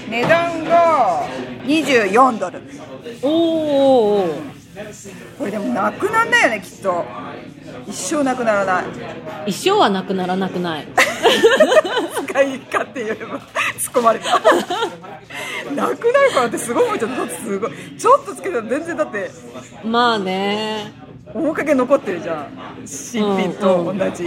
[0.09, 1.23] 値段が
[1.65, 2.63] 24ドル。
[3.23, 4.56] おーおーおー
[5.39, 7.05] これでもなくなんだよねきっと。
[7.87, 8.85] 一生なくならない。
[9.47, 10.87] 一生はなくならなくない。
[12.29, 14.39] 使い勝手言えば突っ込まれた
[15.75, 17.29] なくなるからってすごい思っちゃった。
[17.37, 19.31] すごいちょっとつけたら全然だって
[19.85, 20.93] まあね。
[21.35, 22.87] 面影残ってるじゃん。
[22.87, 24.23] 新品と同じ、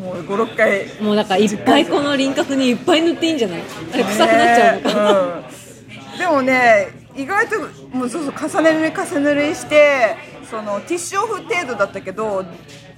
[0.00, 0.86] もう56回。
[1.00, 3.62] もうだからいっぱいこの輪郭にいっぱい塗っていいんじゃない？
[3.92, 5.46] あれ臭くなっちゃうのかな、ね
[6.12, 6.18] うん。
[6.18, 7.60] でもね意外と
[7.96, 10.16] もうそうそう重ね塗り重ね塗りして
[10.52, 12.44] そのティッシュオフ程度だったけど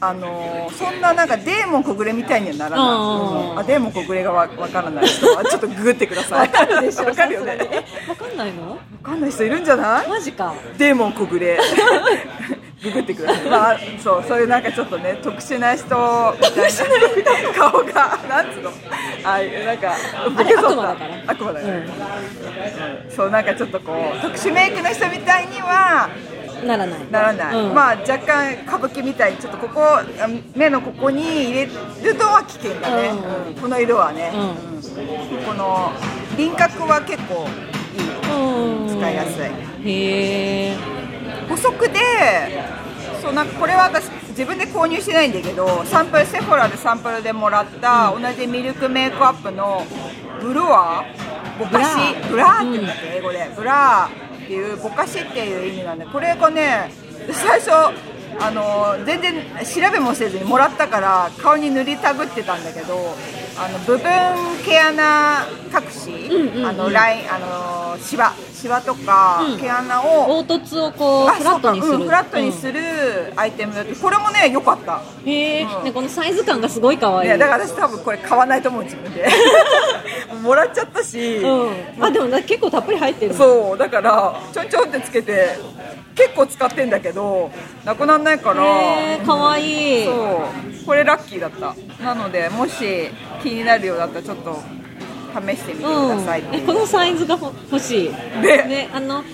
[0.01, 6.49] あのそんななんかデーモン小暮みたいにはならない、あデーモン小暮がわわからない人はちょっとググってください。
[6.49, 7.05] わかるでしょ。
[7.05, 7.57] わかるよね。
[7.57, 8.71] さすがにえわかんないの？
[8.73, 10.09] わかんない人いるんじゃない？
[10.09, 10.53] マジか。
[10.77, 11.59] デーモン小暮。
[12.83, 15.87] ググってください、まあ、そうそういうなんかちょっとね特殊な人
[17.17, 18.71] みたいな顔がなんつうの？
[19.25, 19.97] あなんか
[20.37, 21.25] ボケそう悪魔だから。
[21.29, 21.83] 悪魔だから、う
[23.11, 26.34] そうなんかちょっるとこう特殊メイクの人みたいにはん
[26.65, 27.11] ならない。
[27.11, 27.75] ならない、うん。
[27.75, 30.05] まあ若干歌舞伎みたいにちょっとここあ
[30.55, 31.71] 目のここに入れる
[32.17, 33.49] とは危険だね、うん。
[33.49, 34.33] うんこの色はね、
[35.47, 35.93] この
[36.37, 37.47] 輪郭は結構
[37.97, 38.05] いい。
[38.33, 39.89] うん使いやすい。
[39.89, 40.77] へえ。
[41.49, 41.99] 補足で
[43.21, 49.87] そうなんかこれは私自分で購入してないんだけどサンプル Sephora でサンプルでもらった、同じ Milk Makeup の
[50.41, 53.51] blur ぼかし blur って言うんだっけ、英語で。
[53.55, 56.93] blur っていうぼかしっていう意味なんでこれがね
[57.33, 57.71] 最初
[58.41, 59.35] あの全然
[59.65, 63.17] 調べもせずにもらったから顔に塗りたぐってたんだけど
[63.57, 64.03] あの部分
[64.65, 66.67] 毛穴隠し、うんうんうん。
[66.67, 69.61] あのラインあのシワシワとかうん。
[69.61, 71.99] 毛穴を、凹凸をこうあフラットにする。
[71.99, 72.81] フラットにする
[73.37, 75.31] アイテムだってこれもね良かった、うん。
[75.31, 75.85] へえ、うん。
[75.85, 77.31] ねこのサイズ感がすごい可愛い。
[77.31, 79.29] ね、だから私多分これ買わないと思う自分で。
[80.43, 82.05] もらっちゃったし、うん。
[82.05, 85.59] あでもな結構たっぷり入ってるそうだからちょんちょんってつけて
[86.15, 87.51] 結構使ってんだけど
[87.85, 88.65] なくならないから。
[88.65, 90.05] へえ可愛い。
[90.05, 91.75] そうこれラッキーだった。
[92.03, 93.09] なのでもし
[93.43, 94.63] 気になるようだったらちょっと
[95.35, 96.41] 試してみてください。
[96.43, 98.09] うえこのサイズがほ欲しい。
[98.41, 98.65] ね。
[98.65, 99.25] ねあの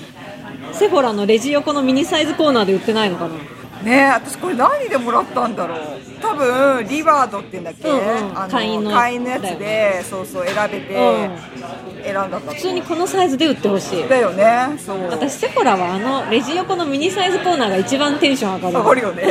[0.73, 3.35] セフォラのレジ横のミニサイズコーナーで売ってないのかな？
[3.83, 5.79] ねえ私これ何でもらったんだろう。
[6.21, 8.39] 多分リバードって言うんだっけ、うんうん。
[8.39, 12.05] あの会員の会員のやつでそうそう選べて、うん。
[12.05, 14.07] 選んだ普通にこのサイズで売ってほしい。
[14.07, 15.03] だよねそう。
[15.09, 18.75] 私セフォラはあのレジ横のミニサイズコーナーが一番テンション上がる。
[18.77, 19.25] 上がるよね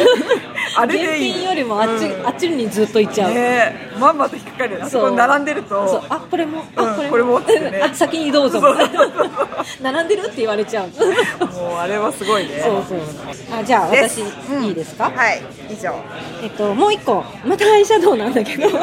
[0.78, 1.34] あれ現でいい。
[1.34, 2.28] 品よりもあっち,、うん。
[2.28, 3.92] あっちにずっと行っちゃう、ねえ。
[4.00, 6.04] まんまと引っかかるあそこに並んでると。
[6.10, 6.64] あこれも？
[6.76, 7.40] あ、うんこれも？
[7.40, 7.82] これもね。
[7.92, 8.62] あ先にどうぞ
[9.82, 10.88] 並んでるって言われちゃう。
[10.88, 12.62] もうあれはすごいね。
[12.64, 13.00] そうそう。
[13.60, 15.12] あじゃあ私、うんいいですか？
[15.16, 15.42] はい。
[15.70, 15.94] 以上。
[16.44, 17.24] えっともう一個。
[17.46, 18.74] またアイシャドウなんだけど、うん。
[18.74, 18.80] こ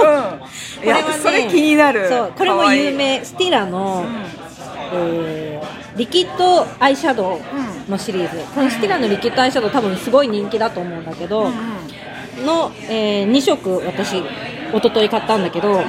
[0.84, 2.09] いやそれ気になる。
[2.09, 2.32] そう。
[2.37, 3.24] これも有名。
[3.24, 4.05] スティラの、
[4.92, 11.50] えーリキッドアイシャドウのシリーズ、このスティラのリキッドアイシャドウ多分すごい人気だと思うんだけど、
[12.44, 14.24] の、え2色私一
[14.74, 15.80] 昨日買ったんだけど、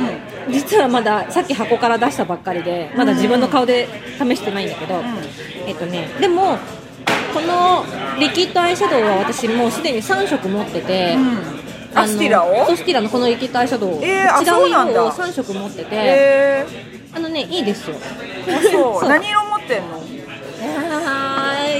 [0.50, 5.02] 実はまださっき箱から出したばっかりでまだ自分の顔で試してないんだけど、
[5.66, 6.58] えっとねでも
[7.34, 7.84] この
[8.18, 11.18] リキッドアイシャドウは私もうすでに3色持ってて、
[11.94, 12.66] あのスティラを？
[12.78, 16.66] スティラのこのリキッドアイシャドウ、えーあ違そう色を3色持ってて、へ
[17.18, 17.96] あのねいいですよ。
[18.48, 19.10] えあそう。
[19.10, 20.04] 何色持ってんの？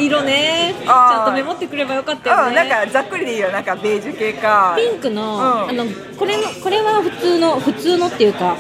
[0.02, 0.74] 色ね。
[0.84, 3.52] ちゃんとメモってくればよかったよあねなんかざっくりでいいよ。
[3.52, 4.76] なんかベージュ系か。
[4.76, 5.70] ピンクの,、うん。
[5.70, 5.86] あの
[6.18, 8.58] これのこれは普通の普通のっていうか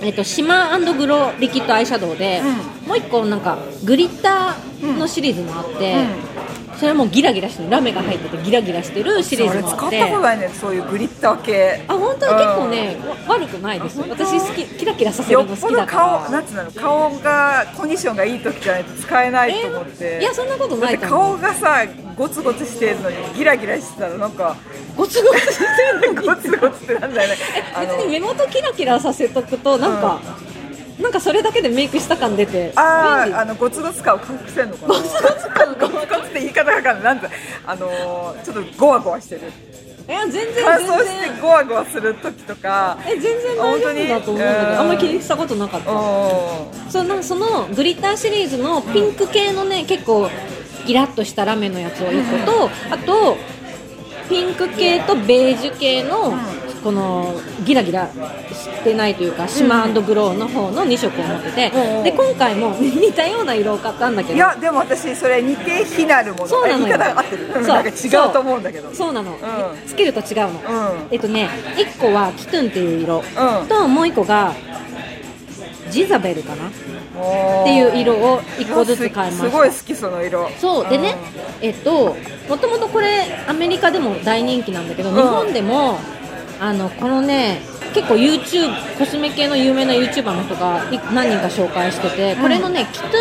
[0.00, 2.40] えっと、シマーグローリキッドアイシャドウで、
[2.86, 5.96] もう一個なんかグリッターのシリーズもあって、
[6.78, 11.84] それはもうギラギラしてるラメが入っててギラギラしてるシリーズもあっ使ってたことないねそういうグリッター系。
[11.88, 14.00] あ本当は結構ね、わ悪くないです。
[14.00, 16.02] 私好きキラキラさせるの好きだから。
[16.20, 20.20] 顔なんつうの顔がコンディションがいい時じゃないと使えないと思って。
[20.20, 21.84] いやそんなことない顔がさ
[22.16, 24.56] ゴツゴツしてるのにギラギラしてたらなんか。
[24.96, 25.64] ゴツゴツして
[26.06, 26.26] るのに。
[26.28, 27.36] ゴツゴツってなんだよね。
[27.74, 30.20] あ別に目元キラキラさせとくとなんか、
[31.00, 33.38] なんかそれだけでメイクした感出てあ便利。
[33.38, 34.94] ーあのゴツゴツ感を隠せんのかな？
[34.94, 37.28] ゴツゴツ感ゴツゴツって言い方がわかんなんて
[37.66, 39.42] あのーちょっとゴワゴワしてる。
[40.08, 45.90] いや全然全乾燥然してゴワゴワする時とかえ全然大丈夫だと思うんだけどあんまり気にしたことなかった。
[45.92, 50.28] うんそのそのグリッターシリーズのピンク系のね結構
[50.86, 53.36] ギラッとしたラメのやつを1個とあと
[54.30, 56.32] ピンク系とベージュ系の
[56.78, 58.08] このギラギラ
[58.52, 64.34] してないというかシマグローの方の2色を持っててうんで今回も 似たような色を買ったんだけど。
[64.34, 66.46] いやでも私それ似て非なるもの。
[66.46, 66.94] そうなのよ。
[66.94, 67.48] 合ってる。
[67.54, 67.62] そう。
[67.62, 68.94] なんか違うと思うんだけど。
[68.94, 69.34] そうなの、ん。
[69.86, 70.54] つけると違うの、うん。
[71.10, 73.66] えっとね1個はキトゥンっていう色、うん。
[73.66, 74.52] ともう1個が
[75.90, 76.66] ジザベルかな。
[76.66, 76.70] っ
[77.18, 79.50] っていう色を1個ずつ買いました。
[79.50, 80.48] すごい好きその色。
[80.60, 80.88] そう。
[80.88, 81.16] でね、
[81.60, 82.16] えっと
[82.48, 85.14] もともとこれアメリカでも大人気なんだけど、ん。
[85.14, 85.98] 日本でも
[86.60, 87.62] あのこのね
[87.94, 93.12] 結構 YouTube コスメ系の有名な YouTuber の人がい何人か紹介しててこれのね、キトゥン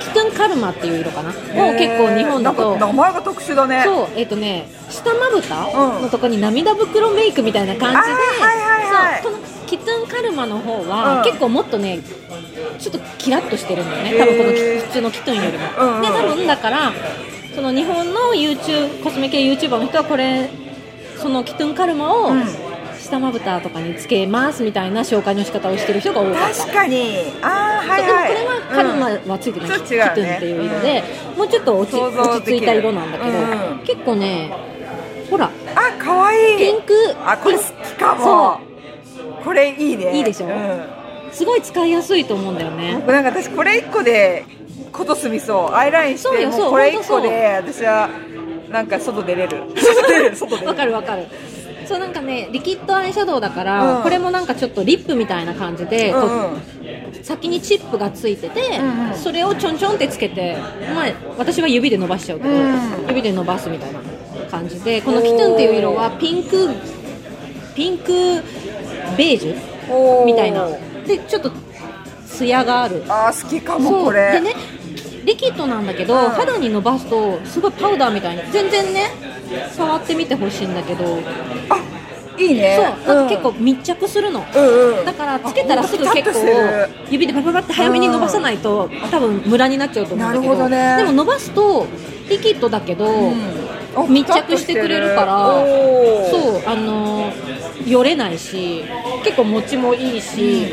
[0.00, 1.30] キトゥンカルマっていう色かな？
[1.30, 3.82] もう結構日本だと名前が特殊だね。
[3.84, 5.66] そうえっ、とね下まぶた？
[5.66, 6.02] うん。
[6.02, 8.06] のとこに涙袋メイクみたいな感じで、あー
[8.42, 9.22] はいはいはい。
[9.22, 10.88] そうこのキトゥンカルマの方うん。
[10.88, 12.00] は結構もっとね
[12.78, 14.18] ちょっとキラッとしてるんだよね。
[14.18, 16.02] 多分この普通のキトゥンよりも、うんうん。
[16.02, 16.92] で多分だから
[17.54, 20.50] その日本の YouTube コスメ系 YouTuber の人はこれ
[21.20, 22.44] そのキトゥンカルマをうん。
[23.00, 27.14] 下まぶたとかにつけますみたいな紹介の仕方をしてる人が多かった確かに。
[27.42, 28.88] ああはいそうはいでもこれはカル
[29.26, 31.02] マはついてない、うんキトゥンっていう色で、
[31.36, 33.78] もうちょっと落ち落ち着いた色なんだけど、うん。
[33.84, 34.52] 結構ね
[35.30, 35.46] ほら。
[35.46, 35.50] あ
[35.98, 36.58] 可愛い。
[36.58, 36.92] ピンク。
[37.24, 38.60] あこれ好きかも。
[39.42, 40.16] これいいね。
[40.18, 40.46] いいでしょ？
[40.46, 40.52] うん。
[41.32, 42.92] すごい使いやすいと思うんだよね。
[42.92, 44.44] なんか私これ1個で
[44.92, 45.74] こと済みそう。
[45.74, 47.20] アイラインしてそうよそうもうこれ1ほんとそう。
[47.22, 48.10] 個で私は
[48.70, 49.62] なんか 外出れる。
[50.64, 51.24] わかるわかる。
[51.86, 54.02] そうなんかねリキッドアイシャドウだから、うん。
[54.02, 56.30] これもなんかちょっとリップみたいな感じで、こううん。
[56.30, 56.62] うん
[57.22, 59.14] 先にチップがついてて、うんうん。
[59.14, 60.56] それをちょんちょんってつけて、
[60.94, 61.06] まあ、
[61.36, 62.80] 私は指で伸ばしちゃうけど、うん。
[63.08, 64.00] 指で伸ばすみたいな
[64.50, 66.70] 感じでこのキトゥンっていう色はピンク
[67.74, 68.12] ピンク
[69.16, 70.68] ベージュみたいな。
[71.06, 71.52] でちょっと
[72.26, 73.02] 艶がある。
[73.08, 74.32] あー好きかもこれ。
[74.32, 74.54] でね
[75.24, 76.30] リキッドなんだけど、うん。
[76.30, 79.10] 肌に伸ばすとすごいパウダーみたいに全然ね
[79.72, 81.18] 触ってみてほしいんだけど。
[81.68, 81.76] あ
[82.38, 82.78] いいね。
[83.04, 85.04] そうなんか結構密着するの、うんうん。
[85.04, 90.54] だからつけたらすぐあ結構指でパパパって早めに伸ばさないと多分ムラになっちゃうと思うんだけど。
[90.54, 90.96] なるほどね。
[90.96, 91.86] でも伸ばすと
[92.30, 93.32] リキッドだけど、
[93.96, 95.64] あ密着してくれるから
[96.30, 98.84] そうあのーよれないし
[99.24, 100.66] 結構持ちもいいし、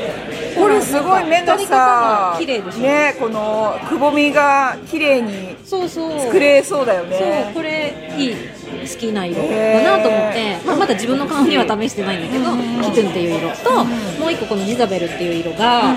[0.60, 1.78] これすごい目のさ。
[1.78, 12.46] が綺麗でしょ、ねこのくぼみが綺麗に作れそうだよそうねこれいい好きな色だなと思って、まあ、まだ自分の顔には試してないんだけど、
[12.90, 13.50] キトゥンっていう色。
[13.58, 15.94] と、もう一個このジザベルっていう色が、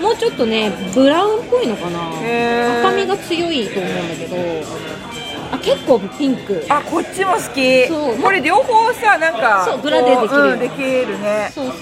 [0.00, 2.08] もうちょっとねブラウンっぽいのかな。
[2.80, 5.01] 赤みが強いと思うんだけどあ
[5.58, 6.64] 結構ピンク。
[6.68, 7.86] あこっちも好き。
[7.86, 8.16] そう。
[8.16, 10.28] これ両方さなんかそうグラデできる。
[10.28, 11.50] こううんできるね。
[11.54, 11.76] そうそう。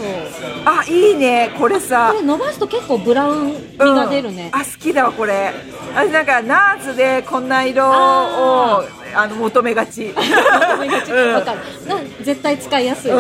[0.65, 2.11] あいいねこれさ。
[2.13, 4.51] これ伸ばすと結構ブラウン味が出るね。
[4.53, 5.53] うん、あ好きだわこれ。
[5.95, 10.13] 私なんかナーズでこんな色をああの求めがち。
[10.15, 11.13] 求めがち。
[11.13, 11.35] うん。
[11.35, 11.59] わかる。
[11.87, 13.19] な絶対使いやすい、うん。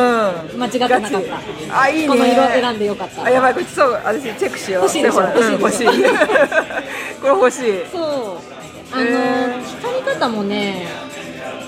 [0.59, 1.80] 間違ってなかった。
[1.80, 2.09] あいいね。
[2.09, 3.24] この色選んでよかった。
[3.24, 4.82] あやばいこれそう私チェックしよう。
[4.84, 5.20] 欲しいでしょ？
[5.22, 5.92] うん欲しい こ
[7.24, 7.84] れ欲しい。
[7.92, 8.03] そう。
[8.92, 10.87] あの、へー光り方もね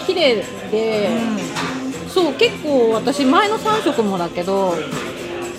[0.06, 1.08] 綺麗で、
[2.08, 4.74] そう結構私前の3色もだけど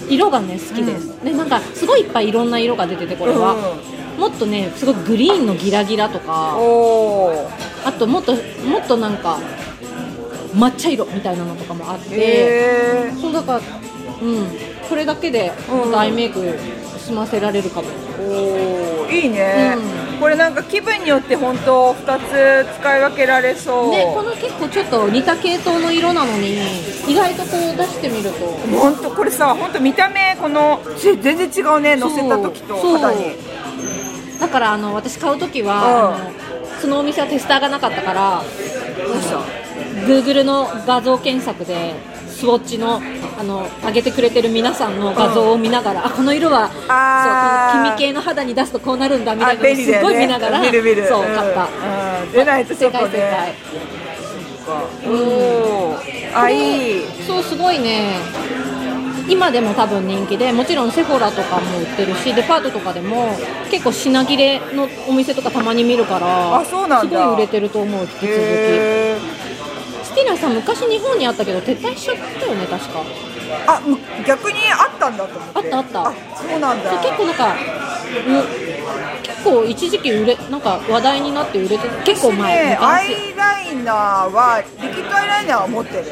[0.10, 3.56] 色がね好きです、でなんかすごいいっぱいいろんな色が出ててこれは、
[4.18, 6.58] もっとねすごいグリーンのギラギラとか
[7.86, 9.40] あともっともっとなんか
[10.54, 13.62] 抹茶色みたいなのとかもあって、そうだから
[14.22, 14.48] うん。
[14.88, 15.52] これだけで
[15.96, 16.40] アイメイク
[17.00, 17.88] 済ませられるかも、
[19.14, 19.76] いいね、
[20.18, 23.92] うこれなんか気分によって本当2つ使い分けられそう。
[23.92, 26.58] でこの結構ちょっと似た系統の色なのに
[27.08, 28.46] 意外とこう出してみると。
[28.78, 32.98] 本当これさ本当見た目このち全然違うね乗せた時とそう。
[32.98, 33.36] 肌に。
[34.40, 35.68] だからあの私買う時うん。
[35.68, 38.42] は、あのそのお店はテスターがなかったから
[39.06, 39.40] どうした
[40.08, 41.94] ？Google の画像検索で
[42.44, 43.00] スウォッチの
[43.40, 51.08] あの上げてくれてる皆さんの画像を見ながら、あこの色はそう黄身系の肌に出すとこうなるんだみたあいなのをすごい見ながら見る見る。
[51.08, 52.26] そう買った、うん。
[52.26, 52.32] うん。
[52.34, 53.48] 出ないとちょっと正解正解。
[53.48, 53.56] ね
[55.08, 55.12] お
[55.94, 55.98] お
[56.36, 57.06] あいい。
[57.26, 58.18] そうすごいね。
[59.30, 63.30] 今でも多分人気でもちろんセフォラとかも売ってるしデパートとかでも
[63.72, 68.28] 結構品切れのお店とかたまに見るからすごい売れてると思う引き続き
[70.14, 73.00] Stila さん昔日本にあったけど撤退しちゃったよね確か。
[73.00, 73.04] ー
[73.68, 75.58] あむ逆にあったんだと思って。
[75.60, 76.10] あったあった。
[76.10, 76.92] あそうなんだ。
[77.02, 77.58] 結構なんかう
[79.24, 82.70] 結構一時期売れなんか話題になって売れて結構前。
[82.70, 86.06] ねア昔イライナーはリキッドアイライナーは持ってる。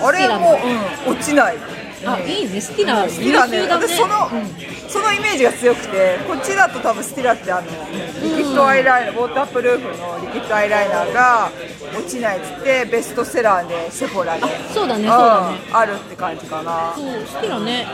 [0.00, 0.58] ああれも、
[1.06, 1.56] うん、落ちない
[2.04, 2.60] あいいね。
[2.60, 3.60] Stila Stila ね。
[3.68, 4.28] 私その、
[4.88, 7.66] そのイメージが強くてこっちだと多分 Stila ってあの
[8.22, 11.50] リキッドアイライナーウォータープルーフのリキッドアイライナーが
[11.96, 14.42] 落ちないっつってベストセラーでセフォラで
[14.74, 15.58] そうだねそうだね。
[15.68, 16.92] うんあるって感じかな。
[16.94, 17.86] そうスティラね。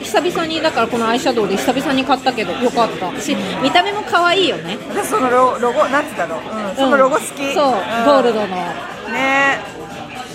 [0.00, 3.20] 久々にだからこのアイシャドウで久々に買ったけどよかった。
[3.20, 4.78] し見た目も可愛いよね。
[4.90, 7.50] 私そのロロゴなんつったの、うん、そのロゴ好き、う。
[7.50, 7.72] んそう、ん。
[8.04, 8.46] ゴールドの。
[9.12, 9.58] ね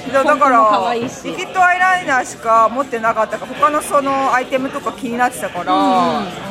[0.09, 6.25] だだからリキッドアイライナーしか持ってなかったから他のそのアイテムとか気になってたから、うん。
[6.43, 6.49] うん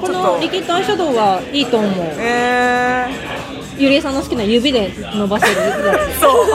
[0.00, 1.92] このリキッドアイシャドウはいいと思う。
[2.18, 3.06] え
[3.76, 5.54] ゆりえさんの好きな指で伸ばせる。
[6.18, 6.46] そう。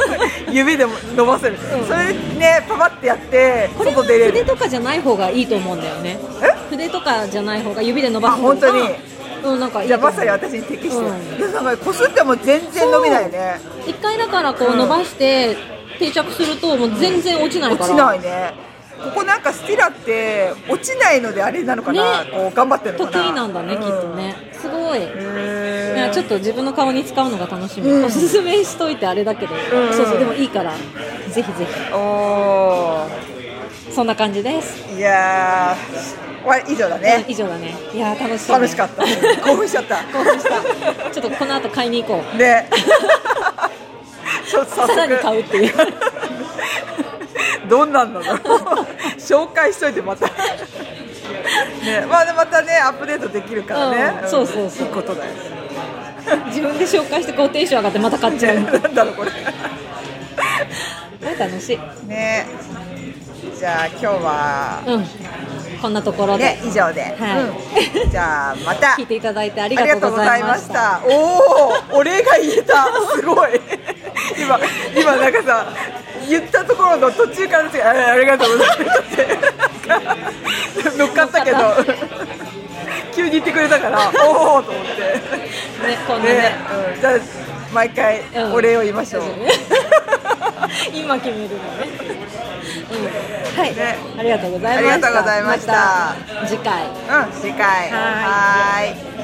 [0.51, 1.85] 指でも伸ばせる、うん。
[1.85, 6.19] それでねパパってやってつこれは筆とかじゃない方がいいと思うんだよね。
[6.69, 8.35] 筆とかじゃない方が指で伸ばす。
[8.35, 8.89] 方があ本当に。
[9.43, 10.99] うんなんかいいじゃあまさに私に適して。
[10.99, 11.37] る、うん。
[11.37, 13.59] でなんかこすっても全然伸びないね。
[13.85, 15.55] 一回だからこううん伸ばして
[15.97, 18.53] 定着するともう全然落ちない落から、ちないね。
[19.03, 22.31] ここなんかスティラって落ちないのであれなのかな、ね。
[22.31, 23.11] こう頑張ってるのかな。
[23.11, 24.35] 得意なんだね、うきっとね。
[24.53, 24.99] すごい。
[26.13, 28.05] ちょっと自分の顔に使うのが楽しみ、うん。
[28.05, 29.57] おすすめしといてあれだけど、ん。
[29.93, 30.71] そうそうでもいいから。
[31.29, 33.05] ぜひぜお
[33.87, 34.97] ひそんな感じです、ー。
[34.97, 35.75] いや
[36.67, 37.25] 以上だね。
[37.27, 37.75] 以上だね。
[37.93, 39.03] いやー楽しい、ね、楽しかった。
[39.43, 39.97] 興奮しちゃった。
[40.13, 41.11] 興奮した。
[41.11, 42.37] ちょっとこの後買いに行こう。
[42.37, 42.69] ね
[44.45, 45.73] さらに買うっていう。
[47.69, 48.37] どんなんだろう
[49.17, 50.27] 紹介しといてまた。
[50.27, 50.33] ね
[52.09, 54.87] まあまたねアップデートできるからね、うんそうそうそう。
[54.87, 55.31] いいことだよ。
[56.47, 58.55] 自分で紹介してこうテンション上がってまた買っちゃう。
[58.59, 59.31] ね なんだろうこれ。
[61.21, 61.79] ね楽しい。
[62.07, 62.47] ね。
[63.57, 65.05] じゃあ今日はうん
[65.81, 71.01] こんなところで、ね以上で、はいうんじゃあまた聞いていただいてありががとうございましたた。
[71.05, 72.87] おお、お礼が言えた。
[73.15, 73.59] すごい。
[74.39, 74.59] 今、
[74.95, 75.67] 今なんかさ、
[76.27, 80.97] 言ったところの途中からですあありがとうございますって。
[80.97, 81.57] 乗っかったけど。
[83.15, 85.01] 急に言ってくれたから、おおと思って。
[85.01, 86.55] ねこんなねね、
[86.95, 87.13] うん、じゃあ、
[87.73, 89.23] 毎回うんお礼を言いましょう。
[90.93, 91.89] 今決めるのね、
[92.91, 93.97] うん、はい、ね。
[94.17, 94.95] ありがとうございました。
[94.95, 96.15] ありがとうございました。
[96.47, 96.83] 次回。
[96.85, 97.89] うん、次回。
[97.91, 99.15] はい。